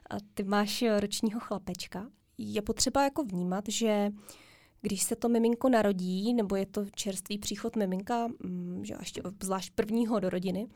a 0.10 0.16
ty 0.34 0.44
máš 0.44 0.84
ročního 1.00 1.40
chlapečka. 1.40 2.10
Je 2.38 2.62
potřeba 2.62 3.04
jako 3.04 3.24
vnímat, 3.24 3.64
že 3.68 4.10
uh, 4.12 4.20
když 4.82 5.04
se 5.04 5.16
to 5.16 5.30
miminko 5.30 5.70
narodí, 5.70 6.34
nebo 6.34 6.56
je 6.56 6.66
to 6.66 6.86
čerstvý 6.96 7.38
příchod 7.38 7.76
miminka, 7.76 8.28
mm, 8.28 8.86
že 8.86 8.94
ještě 9.00 9.22
zvlášť 9.44 9.74
prvního 9.74 10.20
do 10.20 10.30
rodiny, 10.30 10.68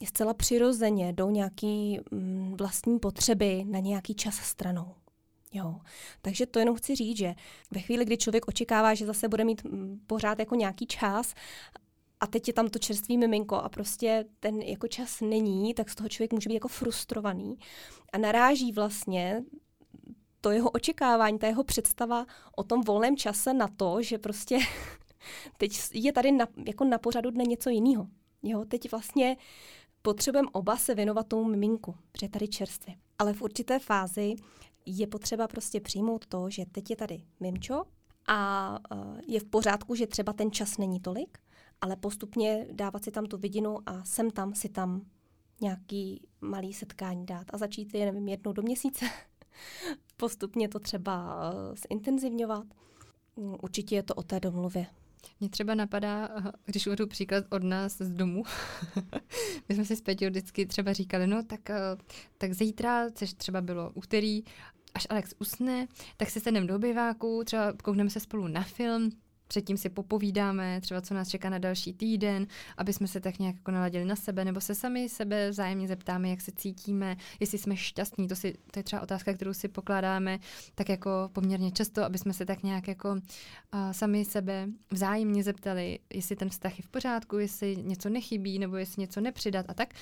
je 0.00 0.06
zcela 0.06 0.34
přirozeně 0.34 1.12
jdou 1.12 1.30
nějaký 1.30 2.00
mm, 2.10 2.54
vlastní 2.58 2.98
potřeby 2.98 3.64
na 3.64 3.78
nějaký 3.78 4.14
čas 4.14 4.34
stranou. 4.34 4.94
Jo. 5.52 5.80
Takže 6.22 6.46
to 6.46 6.58
jenom 6.58 6.74
chci 6.74 6.94
říct, 6.94 7.16
že 7.16 7.34
ve 7.70 7.80
chvíli, 7.80 8.04
kdy 8.04 8.16
člověk 8.16 8.48
očekává, 8.48 8.94
že 8.94 9.06
zase 9.06 9.28
bude 9.28 9.44
mít 9.44 9.64
mm, 9.64 10.00
pořád 10.06 10.38
jako 10.38 10.54
nějaký 10.54 10.86
čas 10.86 11.34
a 12.20 12.26
teď 12.26 12.48
je 12.48 12.54
tam 12.54 12.68
to 12.68 12.78
čerstvý 12.78 13.18
miminko 13.18 13.56
a 13.56 13.68
prostě 13.68 14.24
ten 14.40 14.62
jako 14.62 14.88
čas 14.88 15.20
není, 15.20 15.74
tak 15.74 15.90
z 15.90 15.94
toho 15.94 16.08
člověk 16.08 16.32
může 16.32 16.48
být 16.48 16.54
jako 16.54 16.68
frustrovaný 16.68 17.58
a 18.12 18.18
naráží 18.18 18.72
vlastně 18.72 19.42
to 20.40 20.50
jeho 20.50 20.70
očekávání, 20.70 21.38
ta 21.38 21.46
jeho 21.46 21.64
představa 21.64 22.26
o 22.56 22.62
tom 22.62 22.82
volném 22.82 23.16
čase 23.16 23.54
na 23.54 23.68
to, 23.76 24.02
že 24.02 24.18
prostě 24.18 24.58
teď 25.58 25.80
je 25.92 26.12
tady 26.12 26.32
na, 26.32 26.46
jako 26.66 26.84
na 26.84 26.98
pořadu 26.98 27.30
dne 27.30 27.44
něco 27.44 27.70
jiného. 27.70 28.06
Jo, 28.42 28.64
teď 28.64 28.90
vlastně 28.90 29.36
potřebujeme 30.02 30.48
oba 30.52 30.76
se 30.76 30.94
věnovat 30.94 31.28
tomu 31.28 31.44
miminku, 31.44 31.94
protože 32.12 32.26
je 32.26 32.30
tady 32.30 32.48
čerstvě. 32.48 32.96
Ale 33.18 33.32
v 33.32 33.42
určité 33.42 33.78
fázi 33.78 34.34
je 34.86 35.06
potřeba 35.06 35.48
prostě 35.48 35.80
přijmout 35.80 36.26
to, 36.26 36.50
že 36.50 36.66
teď 36.72 36.90
je 36.90 36.96
tady 36.96 37.22
mimčo 37.40 37.82
a 38.26 38.70
uh, 38.94 39.20
je 39.28 39.40
v 39.40 39.44
pořádku, 39.44 39.94
že 39.94 40.06
třeba 40.06 40.32
ten 40.32 40.50
čas 40.50 40.78
není 40.78 41.00
tolik, 41.00 41.38
ale 41.80 41.96
postupně 41.96 42.66
dávat 42.72 43.04
si 43.04 43.10
tam 43.10 43.26
tu 43.26 43.38
vidinu 43.38 43.78
a 43.86 44.04
sem 44.04 44.30
tam 44.30 44.54
si 44.54 44.68
tam 44.68 45.00
nějaký 45.60 46.26
malý 46.40 46.72
setkání 46.72 47.26
dát 47.26 47.46
a 47.50 47.58
začít 47.58 47.94
je, 47.94 48.06
nevím, 48.06 48.28
jednou 48.28 48.52
do 48.52 48.62
měsíce 48.62 49.06
postupně 50.16 50.68
to 50.68 50.78
třeba 50.78 51.40
eh, 51.52 51.76
zintenzivňovat. 51.90 52.66
Mm, 53.36 53.56
určitě 53.62 53.94
je 53.94 54.02
to 54.02 54.14
o 54.14 54.22
té 54.22 54.40
domluvě. 54.40 54.86
Mně 55.40 55.48
třeba 55.48 55.74
napadá, 55.74 56.28
eh, 56.38 56.52
když 56.64 56.86
uvedu 56.86 57.06
příklad 57.06 57.44
od 57.50 57.62
nás 57.62 57.96
z 57.98 58.10
domu, 58.10 58.44
my 59.68 59.74
jsme 59.74 59.84
si 59.84 59.96
s 59.96 60.00
Peťou 60.00 60.26
vždycky 60.26 60.66
třeba 60.66 60.92
říkali, 60.92 61.26
no 61.26 61.42
tak, 61.42 61.70
eh, 61.70 61.80
tak 62.38 62.52
zítra, 62.52 63.10
což 63.10 63.32
třeba 63.32 63.60
bylo 63.60 63.90
úterý, 63.94 64.44
až 64.94 65.06
Alex 65.10 65.34
usne, 65.38 65.88
tak 66.16 66.30
si 66.30 66.40
sedneme 66.40 66.66
do 66.66 66.76
obyváku, 66.76 67.42
třeba 67.44 67.72
koukneme 67.72 68.10
se 68.10 68.20
spolu 68.20 68.48
na 68.48 68.62
film, 68.62 69.10
předtím 69.48 69.76
si 69.76 69.88
popovídáme, 69.88 70.80
třeba 70.80 71.00
co 71.00 71.14
nás 71.14 71.28
čeká 71.28 71.50
na 71.50 71.58
další 71.58 71.92
týden, 71.92 72.46
aby 72.76 72.92
jsme 72.92 73.06
se 73.06 73.20
tak 73.20 73.38
nějak 73.38 73.56
jako 73.56 73.70
naladili 73.70 74.04
na 74.04 74.16
sebe, 74.16 74.44
nebo 74.44 74.60
se 74.60 74.74
sami 74.74 75.08
sebe 75.08 75.50
vzájemně 75.50 75.88
zeptáme, 75.88 76.28
jak 76.28 76.40
se 76.40 76.52
cítíme, 76.52 77.16
jestli 77.40 77.58
jsme 77.58 77.76
šťastní. 77.76 78.28
To, 78.28 78.36
si, 78.36 78.54
to 78.70 78.78
je 78.78 78.82
třeba 78.82 79.02
otázka, 79.02 79.34
kterou 79.34 79.54
si 79.54 79.68
pokládáme 79.68 80.38
tak 80.74 80.88
jako 80.88 81.10
poměrně 81.32 81.70
často, 81.70 82.04
aby 82.04 82.18
jsme 82.18 82.32
se 82.32 82.46
tak 82.46 82.62
nějak 82.62 82.88
jako 82.88 83.10
uh, 83.10 83.18
sami 83.92 84.24
sebe 84.24 84.68
vzájemně 84.90 85.42
zeptali, 85.42 85.98
jestli 86.14 86.36
ten 86.36 86.48
vztah 86.48 86.78
je 86.78 86.82
v 86.82 86.88
pořádku, 86.88 87.38
jestli 87.38 87.76
něco 87.76 88.08
nechybí, 88.08 88.58
nebo 88.58 88.76
jestli 88.76 89.00
něco 89.00 89.20
nepřidat 89.20 89.66
a 89.68 89.74
tak. 89.74 89.94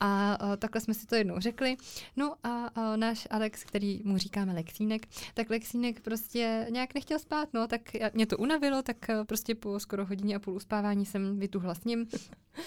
A 0.00 0.38
uh, 0.44 0.56
takhle 0.56 0.80
jsme 0.80 0.94
si 0.94 1.06
to 1.06 1.14
jednou 1.14 1.38
řekli. 1.38 1.76
No 2.16 2.34
a 2.44 2.76
uh, 2.76 2.96
náš 2.96 3.26
Alex, 3.30 3.64
který 3.64 4.02
mu 4.04 4.18
říkáme 4.18 4.52
Lexínek, 4.52 5.06
tak 5.34 5.50
Lexínek 5.50 6.00
prostě 6.00 6.66
nějak 6.70 6.94
nechtěl 6.94 7.18
spát, 7.18 7.48
no, 7.54 7.68
tak 7.68 7.80
mě 8.14 8.26
to 8.26 8.38
unavilo, 8.38 8.82
tak 8.94 9.10
eh, 9.10 9.24
prostě 9.24 9.54
po 9.54 9.80
skoro 9.80 10.06
hodině 10.06 10.36
a 10.36 10.38
půl 10.38 10.54
uspávání 10.54 11.06
jsem 11.06 11.38
vytuhla 11.38 11.74
s 11.74 11.84
ním. 11.84 12.06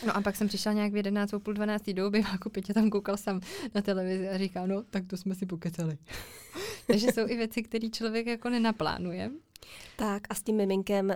No 0.08 0.18
a 0.18 0.22
pak 0.22 0.36
jsem 0.36 0.48
přišla 0.48 0.74
nějak 0.74 0.94
v 0.94 0.96
11 0.96 1.34
půl 1.44 1.54
12 1.54 1.90
do 1.90 2.08
obyváku, 2.08 2.50
Pětě 2.50 2.74
tam 2.74 2.90
koukal 2.90 3.18
jsem 3.18 3.40
na 3.76 3.82
televizi 3.82 4.30
a 4.30 4.38
říká, 4.38 4.66
no 4.66 4.84
tak 4.84 5.08
to 5.08 5.18
jsme 5.18 5.36
si 5.36 5.46
pokecali. 5.46 5.98
Takže 6.88 7.12
jsou 7.12 7.28
i 7.28 7.36
věci, 7.38 7.64
které 7.64 7.90
člověk 7.90 8.28
jako 8.28 8.50
nenaplánuje. 8.50 9.32
Tak 9.96 10.24
a 10.30 10.36
s 10.36 10.44
tím 10.44 10.56
miminkem 10.56 11.10
uh, 11.10 11.16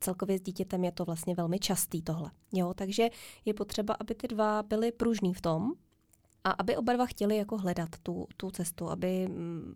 celkově 0.00 0.38
s 0.38 0.42
dítětem 0.42 0.84
je 0.84 0.92
to 0.92 1.04
vlastně 1.04 1.34
velmi 1.34 1.58
častý 1.58 2.02
tohle. 2.02 2.30
Jo, 2.52 2.74
takže 2.74 3.08
je 3.44 3.54
potřeba, 3.54 3.96
aby 4.00 4.14
ty 4.14 4.28
dva 4.28 4.62
byly 4.62 4.92
pružní 4.92 5.34
v 5.34 5.40
tom 5.40 5.72
a 6.44 6.50
aby 6.50 6.76
oba 6.76 6.92
dva 6.92 7.06
chtěli 7.06 7.36
jako 7.36 7.58
hledat 7.58 7.88
tu, 8.02 8.26
tu 8.36 8.50
cestu, 8.50 8.90
aby 8.90 9.28
mm, 9.28 9.74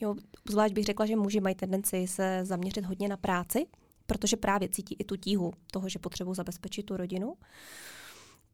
jo, 0.00 0.14
zvlášť 0.50 0.74
bych 0.74 0.84
řekla, 0.84 1.06
že 1.06 1.16
muži 1.16 1.40
mají 1.40 1.54
tendenci 1.54 2.06
se 2.06 2.40
zaměřit 2.42 2.84
hodně 2.84 3.08
na 3.08 3.16
práci, 3.16 3.66
protože 4.06 4.36
právě 4.36 4.68
cítí 4.68 4.96
i 4.98 5.04
tu 5.04 5.16
tíhu 5.16 5.52
toho, 5.72 5.88
že 5.88 5.98
potřebují 5.98 6.36
zabezpečit 6.36 6.82
tu 6.82 6.96
rodinu. 6.96 7.34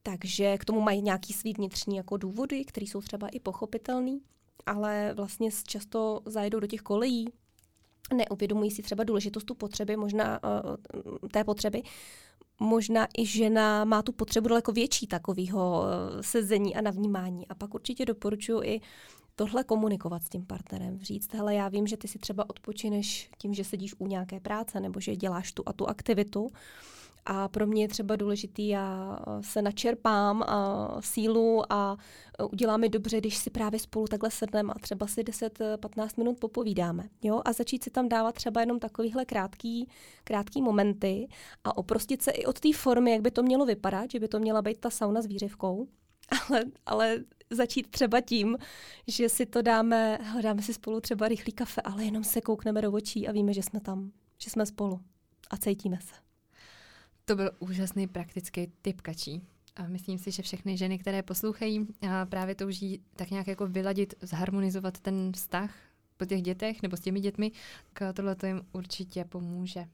Takže 0.02 0.59
k 0.59 0.64
tomu 0.64 0.81
mají 0.81 1.02
nějaký 1.02 1.33
svý 1.33 1.52
vnitřní 1.52 1.97
jako 1.97 2.16
důvody, 2.16 2.64
které 2.64 2.87
jsou 2.87 3.00
třeba 3.00 3.28
i 3.28 3.40
pochopitelný, 3.40 4.21
ale 4.66 5.14
vlastně 5.16 5.50
často 5.66 6.21
zajedou 6.26 6.61
do 6.61 6.66
těch 6.66 6.81
kolejí, 6.81 7.28
neuvědomují 8.14 8.71
si 8.71 8.83
třeba 8.83 9.05
důležitost 9.05 9.45
tu 9.45 9.55
potřeby, 9.55 9.97
možná 9.97 10.40
uh, 10.45 11.28
té 11.33 11.45
potřeby. 11.45 11.83
Možná 12.61 13.09
i 13.19 13.26
žena 13.26 13.85
má 13.85 14.02
tu 14.02 14.12
potřebu 14.12 14.49
daleko 14.49 14.73
větší 14.73 15.07
takového 15.07 15.81
uh, 15.81 16.21
sezení 16.21 16.76
a 16.76 16.81
navnímání. 16.81 17.49
A 17.49 17.55
pak 17.55 17.75
určitě 17.75 18.05
doporučuji 18.05 18.61
i 18.64 18.81
tohle 19.37 19.64
komunikovat 19.64 20.23
s 20.23 20.28
tím 20.28 20.47
partnerem. 20.47 20.99
Říct, 20.99 21.35
hele, 21.35 21.55
já 21.55 21.69
vím, 21.69 21.87
že 21.87 21.97
ty 21.97 22.09
si 22.09 22.19
třeba 22.19 22.50
odpočineš 22.50 23.31
tím, 23.38 23.55
že 23.55 23.64
sedíš 23.64 23.95
u 23.99 24.07
nějaké 24.07 24.40
práce 24.40 24.81
nebo 24.81 25.00
že 25.00 25.16
děláš 25.16 25.52
tu 25.52 25.62
a 25.66 25.73
tu 25.73 25.88
aktivitu. 25.88 26.49
A 27.28 27.49
pro 27.49 27.66
mě 27.66 27.83
je 27.83 27.88
třeba 27.88 28.16
důležitý, 28.16 28.69
já 28.69 29.19
se 29.40 29.62
načerpám 29.62 30.43
a 30.43 30.88
sílu 31.00 31.73
a 31.73 31.97
udělá 32.50 32.76
mi 32.76 32.88
dobře, 32.88 33.19
když 33.19 33.37
si 33.37 33.50
právě 33.50 33.81
spolu 33.81 34.07
takhle 34.07 34.31
sedneme 34.31 34.73
a 34.76 34.78
třeba 34.78 35.07
si 35.07 35.23
10-15 35.23 36.09
minut 36.16 36.40
popovídáme. 36.40 37.09
Jo? 37.23 37.43
A 37.45 37.52
začít 37.52 37.85
si 37.85 37.90
tam 37.90 38.09
dávat 38.09 38.35
třeba 38.35 38.61
jenom 38.61 38.78
takovýhle 38.78 39.25
krátký, 39.25 39.88
krátký 40.25 40.62
momenty 40.62 41.28
a 41.64 41.76
oprostit 41.76 42.23
se 42.23 42.31
i 42.31 42.47
od 42.47 42.61
té 42.61 42.73
formy, 42.73 43.11
jak 43.11 43.21
by 43.21 43.31
to 43.31 43.43
mělo 43.43 43.66
vypadat, 43.66 44.11
že 44.11 44.21
by 44.21 44.28
to 44.28 44.38
měla 44.38 44.62
být 44.62 44.81
ta 44.81 44.90
sauna 44.90 45.23
s 45.23 45.26
výřivkou. 45.26 45.88
Ale, 46.28 46.64
ale 46.87 47.18
začít 47.50 47.90
třeba 47.90 48.21
tím, 48.21 48.56
že 49.06 49.28
si 49.28 49.47
to 49.47 49.62
dáme, 49.62 50.18
dáme 50.42 50.62
si 50.62 50.75
spolu 50.75 51.00
třeba 51.00 51.28
rychlý 51.28 51.52
kafe, 51.52 51.80
ale 51.80 52.04
jenom 52.04 52.25
se 52.25 52.40
koukneme 52.40 52.83
do 52.83 52.92
očí 52.92 53.28
a 53.28 53.33
víme, 53.33 53.52
že 53.52 53.62
jsme 53.62 53.80
tam, 53.80 54.12
že 54.38 54.50
jsme 54.50 54.66
spolu 54.66 55.00
a 55.50 55.56
cítíme 55.56 55.99
se. 56.00 56.14
To 57.25 57.37
byl 57.37 57.50
úžasný 57.59 58.06
praktický 58.06 58.73
tip 58.83 59.00
kačí. 59.00 59.42
A 59.76 59.87
myslím 59.87 60.18
si, 60.18 60.30
že 60.30 60.42
všechny 60.42 60.76
ženy, 60.76 60.99
které 60.99 61.23
poslouchají, 61.23 61.87
právě 62.28 62.54
touží 62.54 63.02
tak 63.16 63.30
nějak 63.30 63.47
jako 63.47 63.66
vyladit, 63.66 64.14
zharmonizovat 64.23 65.00
ten 65.00 65.33
vztah 65.33 65.75
po 66.16 66.25
těch 66.25 66.42
dětech 66.42 66.83
nebo 66.83 66.97
s 66.97 67.00
těmi 67.00 67.21
dětmi, 67.21 67.52
tak 67.92 68.16
tohle 68.16 68.35
to 68.35 68.47
jim 68.47 68.62
určitě 68.73 69.25
pomůže. 69.25 69.87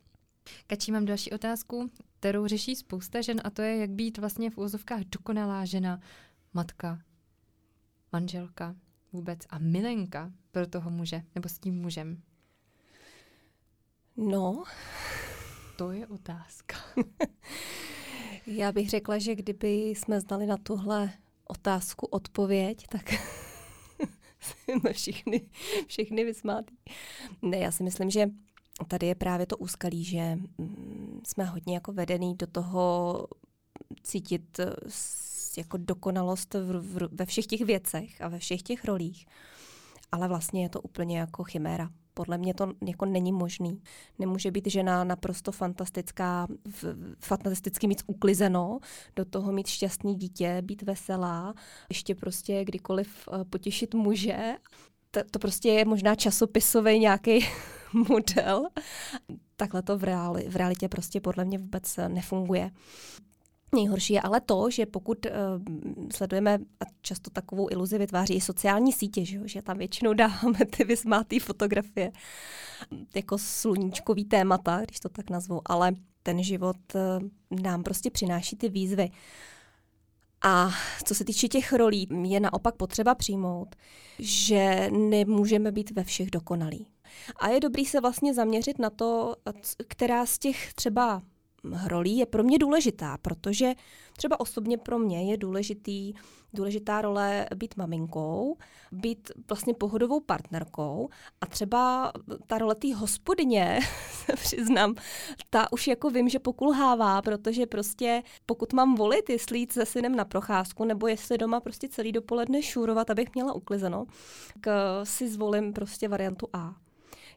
Kačí, 0.66 0.92
mám 0.92 1.04
další 1.04 1.30
otázku, 1.30 1.90
kterou 2.20 2.46
řeší 2.46 2.76
spousta 2.76 3.20
žen 3.20 3.40
a 3.44 3.50
to 3.50 3.62
je, 3.62 3.76
jak 3.76 3.90
být 3.90 4.18
vlastně 4.18 4.50
v 4.50 4.58
úzovkách 4.58 5.00
dokonalá 5.00 5.64
žena, 5.64 6.00
matka, 6.54 6.98
manželka 8.12 8.76
vůbec 9.12 9.38
a 9.50 9.58
milenka 9.58 10.32
pro 10.50 10.66
toho 10.66 10.90
muže 10.90 11.22
nebo 11.34 11.48
s 11.48 11.58
tím 11.58 11.74
mužem. 11.74 12.22
No, 14.16 14.64
to 15.76 15.92
je 15.92 16.06
otázka. 16.06 16.76
Já 18.46 18.72
bych 18.72 18.90
řekla, 18.90 19.18
že 19.18 19.34
kdyby 19.34 19.72
jsme 19.72 20.20
znali 20.20 20.46
na 20.46 20.56
tuhle 20.56 21.12
otázku 21.44 22.06
odpověď, 22.06 22.86
tak 22.88 23.10
jsme 24.40 24.92
všichni, 24.92 25.48
všichni 25.86 26.24
vysmátí. 26.24 26.78
Ne, 27.42 27.58
já 27.58 27.70
si 27.70 27.82
myslím, 27.82 28.10
že 28.10 28.30
tady 28.84 29.06
je 29.06 29.14
právě 29.14 29.46
to 29.46 29.56
úskalí, 29.56 30.04
že 30.04 30.38
mm, 30.58 31.20
jsme 31.26 31.44
hodně 31.44 31.74
jako 31.74 31.92
vedený 31.92 32.34
do 32.36 32.46
toho 32.46 33.26
cítit 34.02 34.60
jako 35.58 35.76
dokonalost 35.76 36.54
v, 36.54 36.80
v, 36.80 37.08
ve 37.12 37.26
všech 37.26 37.46
těch 37.46 37.60
věcech 37.60 38.20
a 38.20 38.28
ve 38.28 38.38
všech 38.38 38.62
těch 38.62 38.84
rolích. 38.84 39.26
Ale 40.12 40.28
vlastně 40.28 40.62
je 40.62 40.68
to 40.68 40.80
úplně 40.80 41.18
jako 41.18 41.44
chiméra. 41.44 41.90
Podle 42.14 42.38
mě 42.38 42.54
to 42.54 42.72
jako 42.86 43.06
není 43.06 43.32
možný. 43.32 43.82
Nemůže 44.18 44.50
být 44.50 44.66
žena 44.66 45.04
naprosto 45.04 45.52
fantastická, 45.52 46.46
fantasticky 47.20 47.86
mít 47.86 48.02
uklizeno, 48.06 48.78
do 49.16 49.24
toho 49.24 49.52
mít 49.52 49.66
šťastný 49.66 50.14
dítě, 50.14 50.62
být 50.62 50.82
veselá, 50.82 51.54
ještě 51.88 52.14
prostě 52.14 52.64
kdykoliv 52.64 53.28
eh, 53.28 53.44
potěšit 53.44 53.94
muže. 53.94 54.54
To, 55.10 55.20
to 55.30 55.38
prostě 55.38 55.68
je 55.68 55.84
možná 55.84 56.14
časopisový 56.14 56.98
nějaký 56.98 57.46
model. 58.08 58.66
Takhle 59.56 59.82
to 59.82 59.98
v, 59.98 60.04
reali, 60.04 60.48
v 60.48 60.56
realitě 60.56 60.88
prostě 60.88 61.20
podle 61.20 61.44
mě 61.44 61.58
vůbec 61.58 61.96
nefunguje. 62.08 62.70
Nejhorší 63.74 64.12
je 64.12 64.20
ale 64.20 64.40
to, 64.40 64.70
že 64.70 64.86
pokud 64.86 65.26
uh, 65.26 65.32
sledujeme, 66.14 66.58
a 66.80 66.84
často 67.02 67.30
takovou 67.30 67.68
iluzi 67.70 67.98
vytváří 67.98 68.34
i 68.34 68.40
sociální 68.40 68.92
sítě, 68.92 69.24
že, 69.24 69.36
jo, 69.36 69.42
že 69.46 69.62
tam 69.62 69.78
většinou 69.78 70.12
dáváme 70.14 70.58
ty 70.76 70.84
vysmátý 70.84 71.38
fotografie 71.38 72.12
jako 73.14 73.38
sluníčkový 73.38 74.24
témata, 74.24 74.80
když 74.80 75.00
to 75.00 75.08
tak 75.08 75.30
nazvu, 75.30 75.60
ale 75.64 75.92
ten 76.22 76.42
život 76.42 76.76
uh, 76.94 77.60
nám 77.62 77.82
prostě 77.82 78.10
přináší 78.10 78.56
ty 78.56 78.68
výzvy. 78.68 79.10
A 80.44 80.70
co 81.04 81.14
se 81.14 81.24
týče 81.24 81.48
těch 81.48 81.72
rolí, 81.72 82.08
je 82.22 82.40
naopak 82.40 82.76
potřeba 82.76 83.14
přijmout, 83.14 83.76
že 84.18 84.88
nemůžeme 84.90 85.72
být 85.72 85.90
ve 85.90 86.04
všech 86.04 86.30
dokonalí. 86.30 86.86
A 87.36 87.48
je 87.48 87.60
dobrý 87.60 87.86
se 87.86 88.00
vlastně 88.00 88.34
zaměřit 88.34 88.78
na 88.78 88.90
to, 88.90 89.34
která 89.88 90.26
z 90.26 90.38
těch 90.38 90.74
třeba 90.74 91.22
rolí 91.86 92.16
je 92.16 92.26
pro 92.26 92.42
mě 92.42 92.58
důležitá, 92.58 93.18
protože 93.22 93.74
třeba 94.16 94.40
osobně 94.40 94.78
pro 94.78 94.98
mě 94.98 95.30
je 95.30 95.36
důležitý, 95.36 96.12
důležitá 96.54 97.02
role 97.02 97.46
být 97.54 97.76
maminkou, 97.76 98.56
být 98.92 99.30
vlastně 99.48 99.74
pohodovou 99.74 100.20
partnerkou 100.20 101.08
a 101.40 101.46
třeba 101.46 102.12
ta 102.46 102.58
role 102.58 102.74
té 102.74 102.94
hospodyně, 102.94 103.80
se 104.26 104.32
přiznám, 104.32 104.94
ta 105.50 105.72
už 105.72 105.86
jako 105.86 106.10
vím, 106.10 106.28
že 106.28 106.38
pokulhává, 106.38 107.22
protože 107.22 107.66
prostě 107.66 108.22
pokud 108.46 108.72
mám 108.72 108.94
volit, 108.94 109.30
jestli 109.30 109.58
jít 109.58 109.72
se 109.72 109.86
synem 109.86 110.16
na 110.16 110.24
procházku 110.24 110.84
nebo 110.84 111.06
jestli 111.06 111.38
doma 111.38 111.60
prostě 111.60 111.88
celý 111.88 112.12
dopoledne 112.12 112.62
šůrovat, 112.62 113.10
abych 113.10 113.34
měla 113.34 113.52
uklizeno, 113.52 114.06
tak 114.60 114.74
si 115.04 115.28
zvolím 115.28 115.72
prostě 115.72 116.08
variantu 116.08 116.46
A. 116.52 116.81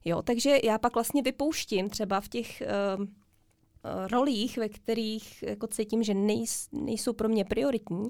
Jo, 0.05 0.21
takže 0.21 0.59
já 0.63 0.77
pak 0.77 0.93
vlastně 0.93 1.21
vypouštím 1.21 1.89
třeba 1.89 2.21
v 2.21 2.27
těch 2.27 2.63
uh, 2.97 3.05
rolích, 4.07 4.57
ve 4.57 4.69
kterých 4.69 5.43
jako 5.43 5.67
cítím, 5.67 6.03
že 6.03 6.13
nejs, 6.13 6.69
nejsou 6.71 7.13
pro 7.13 7.29
mě 7.29 7.45
prioritní, 7.45 8.09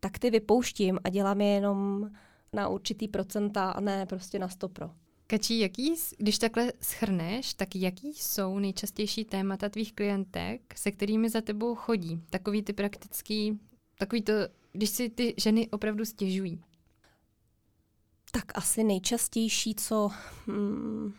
tak 0.00 0.18
ty 0.18 0.30
vypouštím 0.30 0.98
a 1.04 1.08
dělám 1.08 1.40
je 1.40 1.48
jenom 1.48 2.10
na 2.52 2.68
určitý 2.68 3.08
procenta 3.08 3.70
a 3.70 3.80
ne 3.80 4.06
prostě 4.06 4.38
na 4.38 4.48
100 4.48 4.68
pro. 4.68 4.90
Kačí, 5.26 5.58
jaký, 5.58 5.94
když 6.18 6.38
takhle 6.38 6.72
schrneš, 6.80 7.54
tak 7.54 7.76
jaký 7.76 8.14
jsou 8.14 8.58
nejčastější 8.58 9.24
témata 9.24 9.68
tvých 9.68 9.92
klientek, 9.92 10.78
se 10.78 10.90
kterými 10.90 11.30
za 11.30 11.40
tebou 11.40 11.74
chodí? 11.74 12.20
Takový 12.30 12.62
ty 12.62 12.72
praktický, 12.72 13.60
takový 13.98 14.22
to, 14.22 14.32
když 14.72 14.90
si 14.90 15.08
ty 15.08 15.34
ženy 15.36 15.68
opravdu 15.70 16.04
stěžují. 16.04 16.62
Tak 18.32 18.44
asi 18.54 18.84
nejčastější, 18.84 19.74
co 19.74 20.10
hmm, 20.46 21.12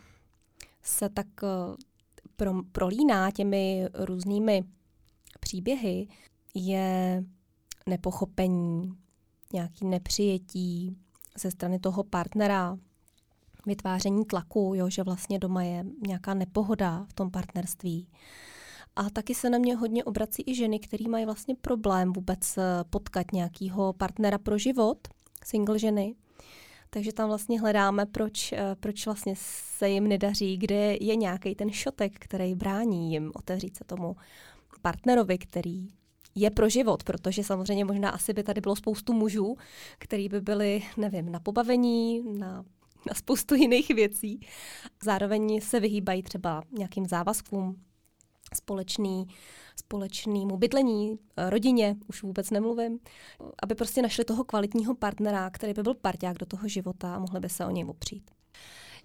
se 0.84 1.08
tak 1.08 1.26
eh, 1.42 1.48
pro, 2.36 2.62
prolíná 2.72 3.30
těmi 3.30 3.88
různými 3.94 4.64
příběhy, 5.40 6.08
je 6.54 7.24
nepochopení, 7.86 8.92
nějaký 9.52 9.86
nepřijetí 9.86 10.96
ze 11.38 11.50
strany 11.50 11.78
toho 11.78 12.04
partnera, 12.04 12.78
vytváření 13.66 14.24
tlaku, 14.24 14.72
jo, 14.74 14.90
že 14.90 15.02
vlastně 15.02 15.38
doma 15.38 15.62
je 15.62 15.84
nějaká 16.06 16.34
nepohoda 16.34 17.06
v 17.08 17.12
tom 17.12 17.30
partnerství. 17.30 18.08
A 18.96 19.10
taky 19.10 19.34
se 19.34 19.50
na 19.50 19.58
mě 19.58 19.76
hodně 19.76 20.04
obrací 20.04 20.42
i 20.46 20.54
ženy, 20.54 20.78
které 20.78 21.08
mají 21.08 21.24
vlastně 21.24 21.54
problém 21.54 22.12
vůbec 22.12 22.58
potkat 22.90 23.32
nějakého 23.32 23.92
partnera 23.92 24.38
pro 24.38 24.58
život, 24.58 25.08
single 25.44 25.78
ženy, 25.78 26.14
takže 26.94 27.12
tam 27.12 27.28
vlastně 27.28 27.60
hledáme, 27.60 28.06
proč, 28.06 28.52
eh, 28.52 28.76
proč 28.80 29.06
vlastně 29.06 29.34
se 29.78 29.88
jim 29.88 30.08
nedaří, 30.08 30.56
kde 30.56 30.96
je 31.00 31.16
nějaký 31.16 31.54
ten 31.54 31.70
šotek, 31.70 32.12
který 32.18 32.54
brání 32.54 33.12
jim 33.12 33.32
otevřít 33.34 33.76
se 33.76 33.84
tomu 33.84 34.16
partnerovi, 34.82 35.38
který 35.38 35.88
je 36.34 36.50
pro 36.50 36.68
život, 36.68 37.04
protože 37.04 37.44
samozřejmě 37.44 37.84
možná 37.84 38.10
asi 38.10 38.32
by 38.32 38.42
tady 38.42 38.60
bylo 38.60 38.76
spoustu 38.76 39.12
mužů, 39.12 39.56
který 39.98 40.28
by 40.28 40.40
byli, 40.40 40.82
nevím, 40.96 41.32
na 41.32 41.40
pobavení, 41.40 42.22
na, 42.38 42.64
na 43.08 43.14
spoustu 43.14 43.54
jiných 43.54 43.88
věcí. 43.88 44.40
Zároveň 45.02 45.60
se 45.60 45.80
vyhýbají 45.80 46.22
třeba 46.22 46.62
nějakým 46.72 47.06
závazkům, 47.06 47.76
společný, 48.54 49.26
společnému 49.76 50.56
bydlení, 50.56 51.18
eh, 51.36 51.50
rodině, 51.50 51.96
už 52.08 52.22
vůbec 52.22 52.50
nemluvím, 52.50 52.98
aby 53.62 53.74
prostě 53.74 54.02
našli 54.02 54.24
toho 54.24 54.44
kvalitního 54.44 54.94
partnera, 54.94 55.50
který 55.50 55.72
by 55.72 55.82
byl 55.82 55.94
parťák 55.94 56.38
do 56.38 56.46
toho 56.46 56.68
života 56.68 57.14
a 57.14 57.18
mohli 57.18 57.40
by 57.40 57.48
se 57.48 57.66
o 57.66 57.70
něj 57.70 57.84
opřít. 57.84 58.30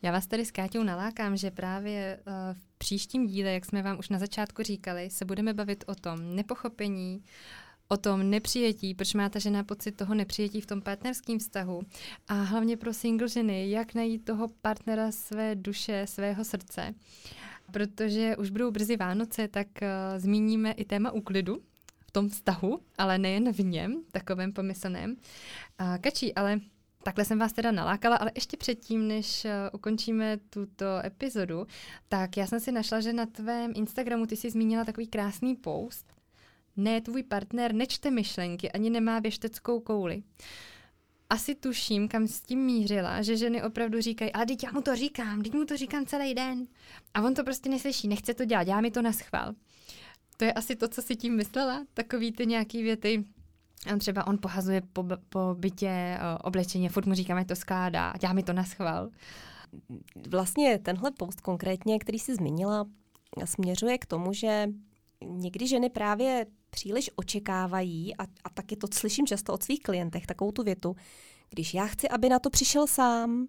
Já 0.02 0.12
vás 0.12 0.28
tady 0.28 0.45
s 0.45 0.52
Káťou 0.52 0.84
nalákám, 0.84 1.38
že 1.38 1.52
právě 1.52 2.19
uh, 2.28 2.34
v 2.54 2.78
příštím 2.78 3.28
díle, 3.28 3.52
jak 3.52 3.65
jsme 3.65 3.82
vám 3.82 3.99
už 3.99 4.10
na 4.10 4.19
začátku 4.19 4.63
říkali, 4.63 5.10
se 5.10 5.25
budeme 5.25 5.54
bavit 5.54 5.84
o 5.88 5.95
tom 5.95 6.36
nepochopení, 6.36 7.23
o 7.88 7.97
tom 7.97 8.30
nepřijetí, 8.30 8.93
proč 8.93 9.13
má 9.13 9.30
ta 9.30 9.39
žena 9.39 9.63
pocit 9.63 9.91
toho 9.91 10.15
nepřijetí 10.15 10.62
v 10.62 10.65
tom 10.65 10.82
partnerském 10.82 11.39
vztahu 11.39 11.82
a 12.28 12.34
hlavně 12.34 12.78
pro 12.78 12.93
single 12.93 13.28
ženy, 13.28 13.69
jak 13.69 13.93
najít 13.93 14.25
toho 14.25 14.47
partnera 14.62 15.12
své 15.12 15.56
duše, 15.56 16.06
svého 16.08 16.45
srdce. 16.45 16.93
Protože 17.71 18.38
už 18.38 18.49
budou 18.49 18.71
brzy 18.71 18.97
Vánoce, 18.97 19.47
tak 19.47 19.67
uh, 19.82 19.88
zmíníme 20.17 20.71
i 20.71 20.86
téma 20.86 21.12
úklidu, 21.12 21.62
v 22.08 22.12
tom 22.12 22.29
vztahu, 22.29 22.79
ale 22.97 23.17
nejen 23.17 23.51
v 23.51 23.60
něm, 23.60 24.01
takovém 24.12 24.53
pomyslném. 24.53 25.12
Uh, 25.12 25.97
Kačí, 25.97 26.36
ale 26.36 26.60
Takhle 27.03 27.25
jsem 27.25 27.39
vás 27.39 27.53
teda 27.53 27.71
nalákala, 27.71 28.15
ale 28.15 28.32
ještě 28.36 28.58
předtím, 28.58 29.08
než 29.08 29.45
uh, 29.45 29.51
ukončíme 29.73 30.38
tuto 30.49 30.86
epizodu, 31.05 31.67
tak 32.10 32.38
já 32.38 32.47
jsem 32.47 32.60
si 32.60 32.71
našla, 32.71 33.01
že 33.01 33.13
na 33.13 33.25
tvém 33.25 33.71
Instagramu 33.75 34.25
ty 34.25 34.36
jsi 34.36 34.49
zmínila 34.49 34.86
takový 34.86 35.08
krásný 35.08 35.55
post. 35.55 36.13
Ne, 36.77 37.01
tvůj 37.01 37.23
partner 37.23 37.73
nečte 37.73 38.12
myšlenky, 38.12 38.71
ani 38.71 38.89
nemá 38.89 39.19
věšteckou 39.19 39.79
kouli. 39.79 40.23
Asi 41.29 41.55
tuším, 41.55 42.07
kam 42.07 42.27
s 42.27 42.41
tím 42.41 42.59
mířila, 42.59 43.21
že 43.21 43.37
ženy 43.37 43.63
opravdu 43.63 44.01
říkají, 44.01 44.33
ale 44.33 44.45
teď 44.45 44.63
já 44.63 44.71
mu 44.71 44.81
to 44.81 44.95
říkám, 44.95 45.41
teď 45.41 45.53
mu 45.53 45.65
to 45.65 45.77
říkám 45.77 46.05
celý 46.05 46.33
den. 46.33 46.67
A 47.13 47.21
on 47.21 47.33
to 47.33 47.43
prostě 47.43 47.69
neslyší, 47.69 48.07
nechce 48.07 48.33
to 48.33 48.45
dělat, 48.45 48.67
já 48.67 48.81
mi 48.81 48.91
to 48.91 49.01
na 49.01 49.13
schvál. 49.13 49.53
To 50.37 50.45
je 50.45 50.53
asi 50.53 50.75
to, 50.75 50.87
co 50.87 51.01
si 51.01 51.15
tím 51.15 51.35
myslela, 51.35 51.85
takový 51.93 52.31
ty 52.31 52.45
nějaký 52.45 52.83
věty, 52.83 53.25
a 53.93 53.97
třeba 53.97 54.27
on 54.27 54.37
pohazuje 54.37 54.81
po, 54.93 55.05
po 55.29 55.55
bytě 55.59 56.19
oblečení, 56.43 56.89
furt 56.89 57.05
mu 57.05 57.13
říkáme, 57.13 57.45
to 57.45 57.55
skládá, 57.55 58.13
dělá 58.19 58.33
mi 58.33 58.43
to 58.43 58.53
na 58.53 58.63
schvál. 58.63 59.09
Vlastně 60.29 60.79
tenhle 60.79 61.11
post 61.11 61.41
konkrétně, 61.41 61.99
který 61.99 62.19
jsi 62.19 62.35
zmínila, 62.35 62.85
směřuje 63.45 63.97
k 63.97 64.05
tomu, 64.05 64.33
že 64.33 64.67
někdy 65.25 65.67
ženy 65.67 65.89
právě 65.89 66.45
příliš 66.69 67.10
očekávají, 67.15 68.15
a, 68.15 68.23
a 68.23 68.49
taky 68.53 68.75
to 68.75 68.88
slyším 68.93 69.27
často 69.27 69.53
od 69.53 69.63
svých 69.63 69.82
klientech, 69.82 70.27
takovou 70.27 70.51
tu 70.51 70.63
větu, 70.63 70.95
když 71.49 71.73
já 71.73 71.88
chci, 71.88 72.10
aby 72.10 72.29
na 72.29 72.39
to 72.39 72.49
přišel 72.49 72.88
sám, 72.88 73.47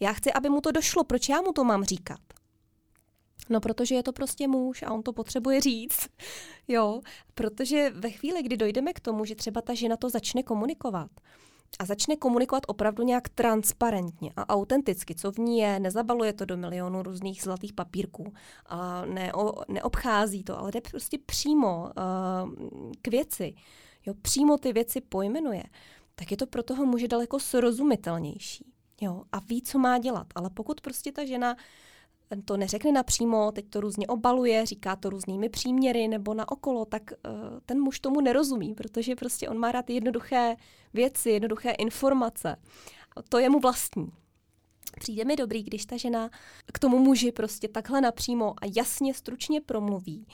já 0.00 0.12
chci, 0.12 0.32
aby 0.32 0.48
mu 0.48 0.60
to 0.60 0.72
došlo, 0.72 1.04
proč 1.04 1.28
já 1.28 1.40
mu 1.40 1.52
to 1.52 1.64
mám 1.64 1.84
říkat? 1.84 2.20
No, 3.48 3.60
protože 3.60 3.94
je 3.94 4.02
to 4.02 4.12
prostě 4.12 4.48
muž 4.48 4.82
a 4.82 4.90
on 4.92 5.02
to 5.02 5.12
potřebuje 5.12 5.60
říct. 5.60 6.08
jo, 6.68 7.00
protože 7.34 7.90
ve 7.90 8.10
chvíli, 8.10 8.42
kdy 8.42 8.56
dojdeme 8.56 8.92
k 8.92 9.00
tomu, 9.00 9.24
že 9.24 9.34
třeba 9.34 9.62
ta 9.62 9.74
žena 9.74 9.96
to 9.96 10.10
začne 10.10 10.42
komunikovat, 10.42 11.10
a 11.78 11.84
začne 11.84 12.16
komunikovat 12.16 12.62
opravdu 12.66 13.02
nějak 13.02 13.28
transparentně 13.28 14.32
a 14.36 14.48
autenticky, 14.48 15.14
co 15.14 15.32
v 15.32 15.38
ní 15.38 15.58
je, 15.58 15.80
nezabaluje 15.80 16.32
to 16.32 16.44
do 16.44 16.56
milionu 16.56 17.02
různých 17.02 17.42
zlatých 17.42 17.72
papírků, 17.72 18.32
a 18.66 19.04
ne, 19.06 19.32
neobchází 19.68 20.44
to, 20.44 20.58
ale 20.58 20.72
jde 20.72 20.80
prostě 20.80 21.18
přímo 21.26 21.82
uh, 21.82 22.52
k 23.02 23.08
věci, 23.08 23.54
jo, 24.06 24.14
přímo 24.22 24.58
ty 24.58 24.72
věci 24.72 25.00
pojmenuje, 25.00 25.62
tak 26.14 26.30
je 26.30 26.36
to 26.36 26.46
pro 26.46 26.62
toho 26.62 26.86
muže 26.86 27.08
daleko 27.08 27.40
srozumitelnější. 27.40 28.72
Jo, 29.00 29.22
a 29.32 29.38
ví, 29.38 29.62
co 29.62 29.78
má 29.78 29.98
dělat. 29.98 30.26
Ale 30.34 30.50
pokud 30.50 30.80
prostě 30.80 31.12
ta 31.12 31.24
žena 31.24 31.56
to 32.44 32.56
neřekne 32.56 32.92
napřímo, 32.92 33.52
teď 33.52 33.66
to 33.70 33.80
různě 33.80 34.06
obaluje, 34.06 34.66
říká 34.66 34.96
to 34.96 35.10
různými 35.10 35.48
příměry 35.48 36.08
nebo 36.08 36.34
na 36.34 36.52
okolo, 36.52 36.84
tak 36.84 37.02
uh, 37.10 37.58
ten 37.66 37.80
muž 37.80 38.00
tomu 38.00 38.20
nerozumí, 38.20 38.74
protože 38.74 39.16
prostě 39.16 39.48
on 39.48 39.58
má 39.58 39.72
rád 39.72 39.90
jednoduché 39.90 40.56
věci, 40.94 41.30
jednoduché 41.30 41.70
informace. 41.70 42.56
To 43.28 43.38
je 43.38 43.50
mu 43.50 43.60
vlastní. 43.60 44.12
Přijde 45.00 45.24
mi 45.24 45.36
dobrý, 45.36 45.62
když 45.62 45.86
ta 45.86 45.96
žena 45.96 46.30
k 46.72 46.78
tomu 46.78 46.98
muži 46.98 47.32
prostě 47.32 47.68
takhle 47.68 48.00
napřímo 48.00 48.54
a 48.62 48.66
jasně, 48.76 49.14
stručně 49.14 49.60
promluví. 49.60 50.26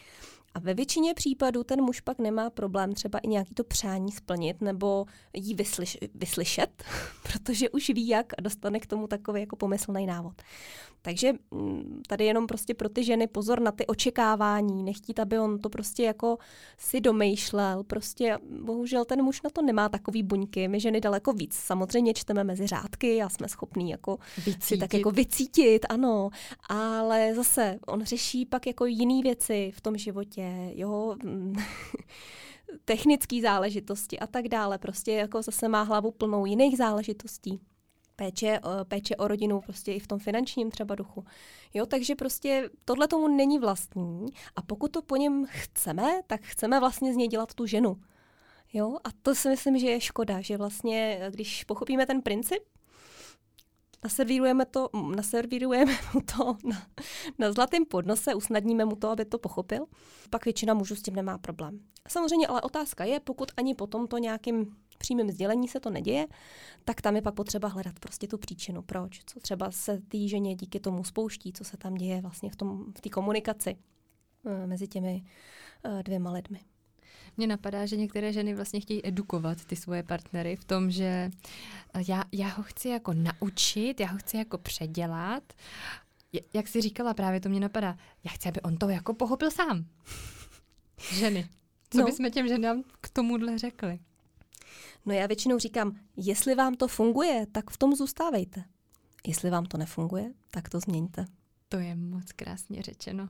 A 0.55 0.59
ve 0.59 0.74
většině 0.74 1.14
případů 1.14 1.64
ten 1.64 1.83
muž 1.83 2.00
pak 2.00 2.18
nemá 2.18 2.50
problém 2.50 2.92
třeba 2.92 3.18
i 3.18 3.28
nějaký 3.28 3.55
to 3.55 3.64
přání 3.64 4.12
splnit 4.12 4.61
nebo 4.61 5.07
jí 5.35 5.55
vyslyš, 5.55 5.98
vyslyšet, 6.14 6.85
protože 7.22 7.70
už 7.70 7.90
ví 7.90 8.09
jak 8.09 8.33
a 8.38 8.42
dostane 8.42 8.81
k 8.81 8.87
tomu 8.87 9.07
takový 9.07 9.40
jako 9.40 9.57
pomyslný 9.57 10.07
návod. 10.07 10.42
Takže 11.03 11.33
mm, 11.51 12.03
tady 12.09 12.25
jenom 12.25 12.47
prostě 12.47 12.75
pro 12.75 12.88
ty 12.88 13.05
ženy 13.05 13.27
pozor 13.27 13.61
na 13.61 13.73
ty 13.73 13.87
očekávání, 13.87 14.83
nechtít, 14.83 15.21
aby 15.21 15.38
on 15.38 15.59
to 15.59 15.69
prostě 15.69 16.03
jako 16.03 16.38
si 16.79 17.01
domýšlel, 17.01 17.85
prostě 17.85 18.38
bohužel 18.62 19.05
ten 19.05 19.23
muž 19.23 19.43
na 19.43 19.51
to 19.51 19.62
nemá 19.62 19.88
takový 19.88 20.23
buňky, 20.23 20.69
my 20.69 20.81
ženy 20.81 21.01
daleko 21.01 21.33
víc. 21.33 21.55
Samozřejmě 21.55 22.15
čteme 22.15 22.45
mezi 22.45 22.67
řádky 22.67 23.23
a 23.23 23.29
jsme 23.29 23.49
schopní 23.49 23.91
jako 23.91 24.19
vycítit. 24.37 24.62
si 24.62 24.79
tak 24.79 24.95
jako 24.95 25.11
vycítit, 25.11 25.87
ano, 25.88 26.31
ale 26.69 27.35
zase 27.35 27.79
on 27.87 28.05
řeší 28.05 28.47
pak 28.47 28.67
jako 28.67 28.87
jiný 28.87 29.23
věci 29.23 29.73
v 29.75 29.81
tom 29.81 29.97
životě, 29.97 30.73
jo, 30.75 31.17
technické 32.85 33.41
záležitosti 33.43 34.19
a 34.19 34.27
tak 34.27 34.49
dále. 34.49 34.79
Prostě 34.79 35.12
jako 35.12 35.43
zase 35.43 35.69
má 35.69 35.83
hlavu 35.83 36.11
plnou 36.11 36.47
jiných 36.47 36.77
záležitostí 36.77 37.61
péče, 38.16 38.61
eh, 38.64 38.85
péče 38.85 39.16
o 39.16 39.29
rodinu 39.29 39.61
prostě 39.61 39.92
i 39.92 39.98
v 39.98 40.07
tom 40.07 40.18
finančním 40.18 40.70
třeba 40.70 40.94
duchu. 40.94 41.25
Jo, 41.75 41.87
takže 41.87 42.14
prostě 42.14 42.70
tohle 42.85 43.09
tomu 43.09 43.29
není 43.29 43.59
vlastní 43.59 44.27
a 44.57 44.62
pokud 44.62 44.92
to 44.92 45.03
po 45.03 45.16
něm 45.16 45.46
chceme, 45.48 46.22
tak 46.27 46.40
chceme 46.42 46.81
vlastně 46.81 47.12
z 47.12 47.16
něj 47.16 47.29
dělat 47.29 47.55
tu 47.55 47.66
ženu. 47.66 47.96
Jo, 48.72 48.98
a 49.05 49.09
to 49.22 49.35
si 49.35 49.48
myslím, 49.48 49.79
že 49.79 49.87
je 49.87 50.01
škoda, 50.01 50.40
že 50.40 50.57
vlastně, 50.57 51.18
eh, 51.20 51.31
když 51.31 51.64
pochopíme 51.64 52.07
ten 52.07 52.22
princip, 52.22 52.62
naservírujeme 54.05 54.64
to, 54.64 54.88
naservírujeme 55.16 55.92
mu 56.14 56.20
to 56.20 56.57
na, 56.68 56.87
na 57.38 57.53
zlatém 57.53 57.85
podnose, 57.85 58.35
usnadníme 58.35 58.85
mu 58.85 58.96
to, 58.96 59.11
aby 59.11 59.25
to 59.25 59.38
pochopil, 59.38 59.87
pak 60.31 60.44
většina 60.44 60.75
mužů 60.75 60.96
s 60.96 61.03
tím 61.03 61.14
nemá 61.14 61.38
problém. 61.38 61.81
Samozřejmě 62.09 62.46
ale 62.46 62.61
otázka 62.61 63.05
je, 63.05 63.20
pokud 63.20 63.51
ani 63.57 63.75
potom 63.75 64.07
to 64.07 64.18
nějakým 64.18 64.77
přímém 65.03 65.31
sdělení 65.31 65.69
se 65.69 65.81
to 65.81 65.91
neděje, 65.91 66.27
tak 66.85 67.01
tam 67.01 67.17
je 67.17 67.23
pak 67.23 67.35
potřeba 67.35 67.69
hledat 67.69 68.01
prostě 68.01 68.27
tu 68.29 68.38
příčinu, 68.38 68.83
proč, 68.83 69.21
co 69.27 69.41
třeba 69.41 69.71
se 69.71 70.01
té 70.09 70.29
ženě 70.29 70.55
díky 70.55 70.81
tomu 70.81 71.05
spouští, 71.05 71.53
co 71.53 71.65
se 71.65 71.77
tam 71.77 71.95
děje 71.95 72.21
vlastně 72.21 72.51
v 72.51 72.57
té 72.57 73.09
v 73.09 73.11
komunikaci 73.11 73.77
eh, 74.47 74.67
mezi 74.67 74.88
těmi 74.88 75.23
eh, 75.85 76.03
dvěma 76.03 76.33
lidmi. 76.33 76.61
Mně 77.37 77.47
napadá, 77.47 77.87
že 77.87 77.97
některé 77.97 78.33
ženy 78.33 78.55
vlastně 78.55 78.81
chtějí 78.81 79.07
edukovat 79.09 79.65
ty 79.65 79.77
svoje 79.77 80.03
partnery 80.03 80.57
v 80.57 80.65
tom, 80.65 80.91
že 80.91 81.31
eh, 81.95 82.03
já, 82.09 82.25
já 82.33 82.49
ho 82.49 82.62
chci 82.62 82.88
jako 82.88 83.12
naučit, 83.15 84.01
já 84.01 84.07
ho 84.07 84.19
chci 84.19 84.37
jako 84.37 84.59
předělat. 84.59 85.53
Jak 86.55 86.69
jsi 86.69 86.81
říkala, 86.81 87.15
právě 87.15 87.41
to 87.41 87.49
mě 87.49 87.61
napadá, 87.61 87.97
já 88.25 88.31
chci, 88.31 88.49
aby 88.49 88.61
on 88.61 88.77
to 88.77 88.88
jako 88.88 89.15
pochopil 89.15 89.51
sám. 89.51 89.85
Ženy. 91.15 91.49
Co 91.91 91.99
no. 91.99 92.05
bychom 92.05 92.31
těm 92.31 92.49
ženám 92.49 92.83
k 93.01 93.09
tomuhle 93.11 93.59
řekli? 93.59 93.99
No 95.07 95.15
já 95.15 95.27
většinou 95.27 95.59
říkám, 95.59 95.97
jestli 96.17 96.55
vám 96.55 96.75
to 96.75 96.89
funguje, 96.89 97.47
tak 97.53 97.71
v 97.71 97.77
tom 97.77 97.95
zůstávejte. 97.95 98.65
Jestli 99.27 99.51
vám 99.51 99.67
to 99.67 99.79
nefunguje, 99.79 100.33
tak 100.51 100.69
to 100.69 100.81
změňte. 100.81 101.25
To 101.69 101.79
je 101.79 101.97
moc 101.97 102.33
krásně 102.33 102.83
řečeno. 102.83 103.29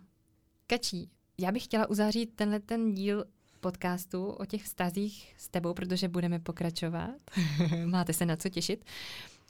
Kačí, 0.67 1.11
já 1.39 1.53
bych 1.53 1.65
chtěla 1.65 1.91
uzavřít 1.91 2.27
tenhle 2.35 2.61
ten 2.61 2.95
díl 2.95 3.25
podcastu 3.61 4.27
o 4.27 4.47
těch 4.47 4.65
vztazích 4.65 5.35
s 5.39 5.49
tebou, 5.49 5.75
protože 5.75 6.09
budeme 6.09 6.39
pokračovat. 6.39 7.15
Máte 7.85 8.13
se 8.13 8.27
na 8.27 8.37
co 8.37 8.49
těšit. 8.49 8.85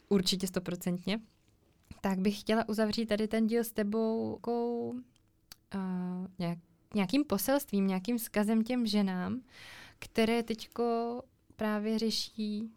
Určitě 0.09 0.47
stoprocentně. 0.47 1.21
Tak 2.01 2.19
bych 2.19 2.41
chtěla 2.41 2.69
uzavřít 2.69 3.07
tady 3.07 3.29
ten 3.29 3.47
díl 3.47 3.65
s 3.65 3.73
tebou 3.73 4.39
kou, 4.41 4.91
uh, 4.91 6.27
nějak, 6.39 6.59
nějakým 6.95 7.25
poselstvím, 7.25 7.87
nějakým 7.87 8.19
vzkazem 8.19 8.65
těm 8.65 8.87
ženám, 8.87 9.41
které 9.99 10.43
teďko 10.43 11.23
právě 11.63 11.99
řeší 11.99 12.71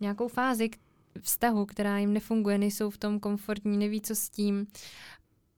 nějakou 0.00 0.28
fázi 0.28 0.70
vztahu, 1.20 1.66
která 1.66 1.98
jim 1.98 2.12
nefunguje, 2.12 2.58
nejsou 2.58 2.90
v 2.90 2.98
tom 2.98 3.20
komfortní, 3.20 3.78
neví, 3.78 4.00
co 4.00 4.14
s 4.14 4.30
tím, 4.30 4.66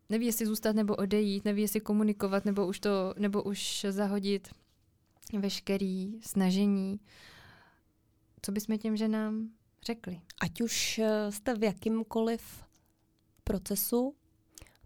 neví, 0.09 0.27
jestli 0.27 0.47
zůstat 0.47 0.77
nebo 0.77 0.97
odejít, 0.97 1.45
neví, 1.45 1.63
jestli 1.63 1.81
komunikovat 1.81 2.45
nebo 2.45 2.67
už 2.67 2.81
to, 2.81 3.15
nebo 3.19 3.43
už 3.43 3.87
zahodit 3.91 4.49
veškerý 5.39 6.21
snažení. 6.23 7.01
Co 8.43 8.53
bychom 8.53 8.79
těm 8.79 8.97
ženám 8.97 9.49
řekli? 9.87 10.21
Ať 10.41 10.61
už 10.61 10.99
eh, 10.99 11.33
jste 11.33 11.55
v 11.55 11.65
jakýmkoliv 11.65 12.65
procesu, 13.45 14.15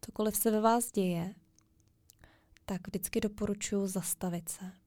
cokoliv 0.00 0.36
se 0.36 0.50
ve 0.50 0.60
vás 0.60 0.92
děje, 0.92 1.34
tak 2.64 2.88
vždycky 2.88 3.20
doporučuji 3.20 3.86
zastavit 3.86 4.48
se 4.48 4.79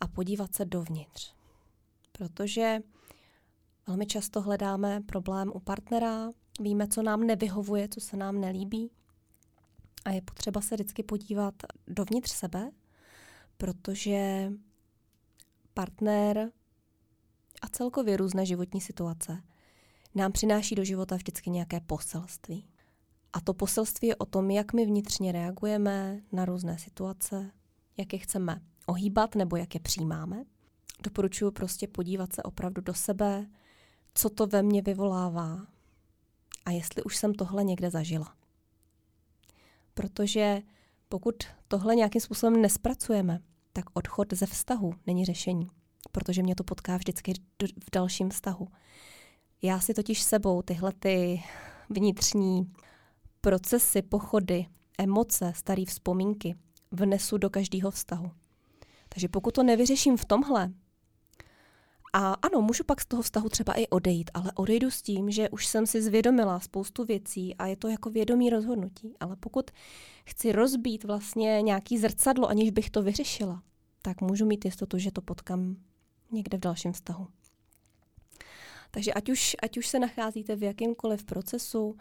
a 0.00 0.08
podívat 0.08 0.54
se 0.54 0.64
dovnitř. 0.64 1.34
Protože 2.12 2.78
velmi 3.86 4.06
často 4.06 4.40
hledáme 4.42 5.00
problém 5.00 5.50
u 5.54 5.60
partnera, 5.60 6.30
víme, 6.60 6.88
co 6.88 7.02
nám 7.02 7.26
nevyhovuje, 7.26 7.88
co 7.88 8.00
se 8.00 8.16
nám 8.16 8.40
nelíbí. 8.40 8.90
A 10.04 10.10
je 10.10 10.22
potřeba 10.22 10.60
se 10.60 10.74
vždycky 10.74 11.02
podívat 11.02 11.54
dovnitř 11.86 12.30
sebe, 12.30 12.70
protože 13.56 14.52
partner 15.74 16.52
a 17.62 17.68
celkově 17.68 18.16
různé 18.16 18.46
životní 18.46 18.80
situace 18.80 19.42
nám 20.14 20.32
přináší 20.32 20.74
do 20.74 20.84
života 20.84 21.16
vždycky 21.16 21.50
nějaké 21.50 21.80
poselství. 21.80 22.66
A 23.32 23.40
to 23.40 23.54
poselství 23.54 24.08
je 24.08 24.16
o 24.16 24.24
tom, 24.24 24.50
jak 24.50 24.72
my 24.72 24.86
vnitřně 24.86 25.32
reagujeme 25.32 26.20
na 26.32 26.44
různé 26.44 26.78
situace, 26.78 27.50
jak 27.96 28.12
je 28.12 28.18
chceme 28.18 28.60
ohýbat 28.86 29.34
nebo 29.34 29.56
jak 29.56 29.74
je 29.74 29.80
přijímáme. 29.80 30.44
Doporučuji 31.02 31.50
prostě 31.50 31.88
podívat 31.88 32.32
se 32.32 32.42
opravdu 32.42 32.82
do 32.82 32.94
sebe, 32.94 33.46
co 34.14 34.30
to 34.30 34.46
ve 34.46 34.62
mně 34.62 34.82
vyvolává 34.82 35.66
a 36.64 36.70
jestli 36.70 37.02
už 37.02 37.16
jsem 37.16 37.34
tohle 37.34 37.64
někde 37.64 37.90
zažila. 37.90 38.34
Protože 39.94 40.62
pokud 41.08 41.34
tohle 41.68 41.96
nějakým 41.96 42.20
způsobem 42.20 42.62
nespracujeme, 42.62 43.40
tak 43.72 43.84
odchod 43.92 44.32
ze 44.32 44.46
vztahu 44.46 44.94
není 45.06 45.24
řešení, 45.24 45.70
protože 46.12 46.42
mě 46.42 46.54
to 46.54 46.64
potká 46.64 46.96
vždycky 46.96 47.32
v 47.62 47.90
dalším 47.92 48.30
vztahu. 48.30 48.68
Já 49.62 49.80
si 49.80 49.94
totiž 49.94 50.22
sebou 50.22 50.62
tyhle 50.62 50.92
ty 50.92 51.42
vnitřní 51.90 52.72
procesy, 53.40 54.02
pochody, 54.02 54.66
emoce, 54.98 55.52
staré 55.56 55.84
vzpomínky 55.84 56.54
vnesu 56.90 57.38
do 57.38 57.50
každého 57.50 57.90
vztahu. 57.90 58.30
Takže 59.14 59.28
pokud 59.28 59.54
to 59.54 59.62
nevyřeším 59.62 60.16
v 60.16 60.24
tomhle, 60.24 60.72
a 62.12 62.32
ano, 62.32 62.62
můžu 62.62 62.84
pak 62.84 63.00
z 63.00 63.06
toho 63.06 63.22
vztahu 63.22 63.48
třeba 63.48 63.72
i 63.72 63.88
odejít, 63.88 64.30
ale 64.34 64.52
odejdu 64.54 64.90
s 64.90 65.02
tím, 65.02 65.30
že 65.30 65.48
už 65.48 65.66
jsem 65.66 65.86
si 65.86 66.02
zvědomila 66.02 66.60
spoustu 66.60 67.04
věcí 67.04 67.54
a 67.54 67.66
je 67.66 67.76
to 67.76 67.88
jako 67.88 68.10
vědomí 68.10 68.50
rozhodnutí. 68.50 69.14
Ale 69.20 69.36
pokud 69.36 69.70
chci 70.26 70.52
rozbít 70.52 71.04
vlastně 71.04 71.62
nějaký 71.62 71.98
zrcadlo, 71.98 72.48
aniž 72.48 72.70
bych 72.70 72.90
to 72.90 73.02
vyřešila, 73.02 73.62
tak 74.02 74.20
můžu 74.20 74.46
mít 74.46 74.64
jistotu, 74.64 74.98
že 74.98 75.12
to 75.12 75.20
potkám 75.20 75.76
někde 76.32 76.58
v 76.58 76.60
dalším 76.60 76.92
vztahu. 76.92 77.28
Takže 78.90 79.12
ať 79.12 79.30
už, 79.30 79.56
ať 79.62 79.78
už 79.78 79.86
se 79.86 79.98
nacházíte 79.98 80.56
v 80.56 80.62
jakýmkoliv 80.62 81.24
procesu, 81.24 81.96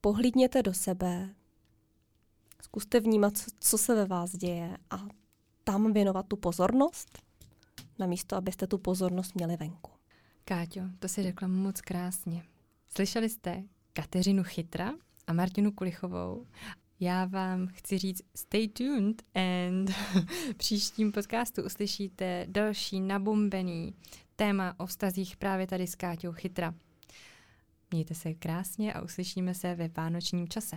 pohlídněte 0.00 0.62
do 0.62 0.74
sebe, 0.74 1.34
zkuste 2.62 3.00
vnímat, 3.00 3.32
co 3.60 3.78
se 3.78 3.94
ve 3.94 4.06
vás 4.06 4.36
děje 4.36 4.76
a 4.90 5.08
tam 5.72 5.92
věnovat 5.92 6.26
tu 6.26 6.36
pozornost, 6.36 7.18
namísto 7.98 8.36
abyste 8.36 8.66
tu 8.66 8.78
pozornost 8.78 9.34
měli 9.34 9.56
venku. 9.56 9.90
Káťo, 10.44 10.80
to 10.98 11.08
si 11.08 11.22
řekla 11.22 11.48
moc 11.48 11.80
krásně. 11.80 12.42
Slyšeli 12.88 13.28
jste 13.28 13.62
Kateřinu 13.92 14.42
Chytra 14.44 14.92
a 15.26 15.32
Martinu 15.32 15.72
Kulichovou. 15.72 16.46
Já 17.00 17.24
vám 17.24 17.66
chci 17.66 17.98
říct 17.98 18.22
stay 18.34 18.68
tuned 18.68 19.22
and 19.34 19.90
příštím 20.56 21.12
podcastu 21.12 21.62
uslyšíte 21.62 22.46
další 22.48 23.00
nabombený 23.00 23.94
téma 24.36 24.74
o 24.78 24.86
vztazích 24.86 25.36
právě 25.36 25.66
tady 25.66 25.86
s 25.86 25.94
Káťou 25.94 26.32
Chytra. 26.32 26.74
Mějte 27.90 28.14
se 28.14 28.34
krásně 28.34 28.92
a 28.92 29.02
uslyšíme 29.02 29.54
se 29.54 29.74
ve 29.74 29.88
vánočním 29.88 30.48
čase. 30.48 30.76